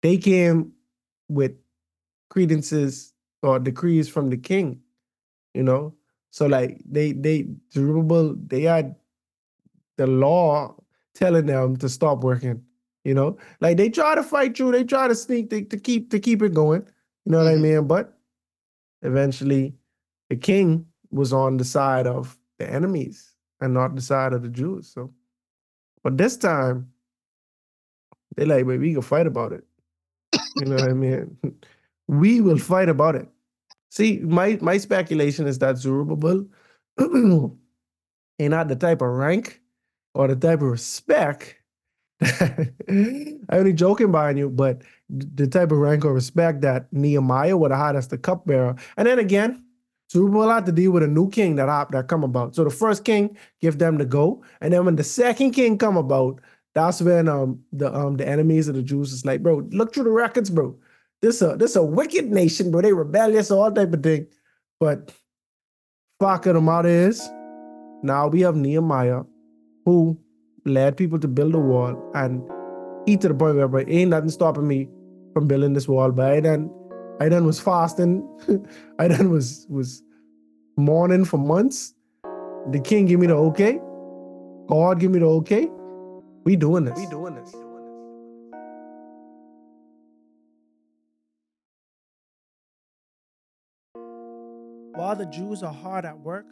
[0.00, 0.70] they came
[1.28, 1.56] with
[2.30, 3.12] credences
[3.42, 4.80] or decrees from the king,
[5.54, 5.94] you know.
[6.30, 8.94] So like they they Zerubbabel, they had
[9.98, 10.74] the law
[11.14, 12.64] telling them to stop working.
[13.04, 16.10] You know, like they try to fight you, they try to sneak to, to keep
[16.10, 16.82] to keep it going.
[17.26, 17.62] You know what I Mhm.
[17.62, 17.86] mean?
[17.88, 18.18] But
[19.02, 19.74] eventually,
[20.30, 24.48] the king was on the side of the enemies and not the side of the
[24.50, 24.88] Jews.
[24.88, 25.12] So,
[26.02, 26.92] but this time,
[28.36, 29.64] they like, wait, we can fight about it.
[30.54, 31.36] You know what I mean?
[32.10, 33.28] We will fight about it.
[33.90, 36.46] See, my my speculation is that Zerubbabel
[37.00, 37.58] ain't
[38.50, 39.60] not the type of rank
[40.14, 41.56] or the type of respect.
[42.20, 47.70] I'm only joking behind you, but the type of rank or respect that Nehemiah would
[47.70, 48.74] have had as the cupbearer.
[48.96, 49.64] And then again,
[50.10, 52.54] Zerubbabel had to deal with a new king that hap- that come about.
[52.54, 55.96] So the first king give them the go, and then when the second king come
[55.96, 56.40] about,
[56.74, 60.04] that's when um the um the enemies of the Jews is like, bro, look through
[60.04, 60.76] the records, bro.
[61.20, 62.80] This a this a wicked nation, bro.
[62.80, 64.26] They rebellious, all type of thing.
[64.80, 65.12] But
[66.20, 67.20] fact of the matter is,
[68.02, 69.24] now we have Nehemiah,
[69.88, 70.18] who
[70.66, 72.42] led people to build a wall, and
[73.06, 74.86] he to the point where, bro, ain't nothing stopping me
[75.32, 76.12] from building this wall.
[76.12, 76.70] But I done,
[77.20, 78.22] I done was fasting,
[78.98, 80.02] I done was was
[80.76, 81.94] mourning for months.
[82.70, 83.80] The king give me the okay.
[84.68, 85.68] God give me the okay.
[86.44, 86.98] We doing this.
[86.98, 87.54] We doing this.
[94.98, 96.46] While the Jews are hard at work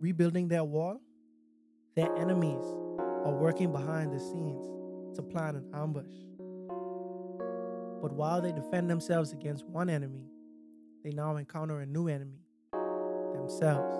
[0.00, 1.00] rebuilding their wall,
[1.94, 2.64] their enemies
[3.24, 4.64] are working behind the scenes
[5.16, 6.12] to plan an ambush.
[8.00, 10.24] But while they defend themselves against one enemy,
[11.04, 12.40] they now encounter a new enemy
[13.32, 13.94] themselves.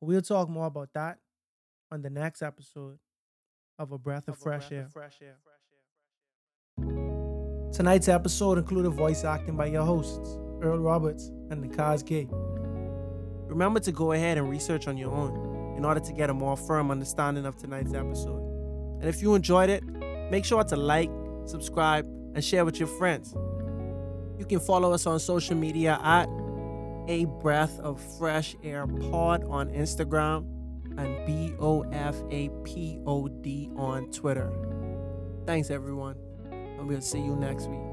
[0.00, 1.18] But we'll talk more about that
[1.90, 2.98] on the next episode
[3.78, 4.88] of A Breath of, Fresh, Air.
[7.72, 12.28] Tonight's episode included voice acting by your hosts, Earl Roberts and Nikaz Gay.
[13.56, 16.58] Remember to go ahead and research on your own in order to get a more
[16.58, 18.42] firm understanding of tonight's episode.
[19.00, 19.82] And if you enjoyed it,
[20.30, 21.10] make sure to like,
[21.46, 22.04] subscribe,
[22.34, 23.34] and share with your friends.
[24.38, 26.28] You can follow us on social media at
[27.08, 30.44] A Breath of Fresh Air Pod on Instagram
[30.98, 34.52] and B O F A P O D on Twitter.
[35.46, 36.16] Thanks, everyone,
[36.50, 37.85] and we'll see you next week.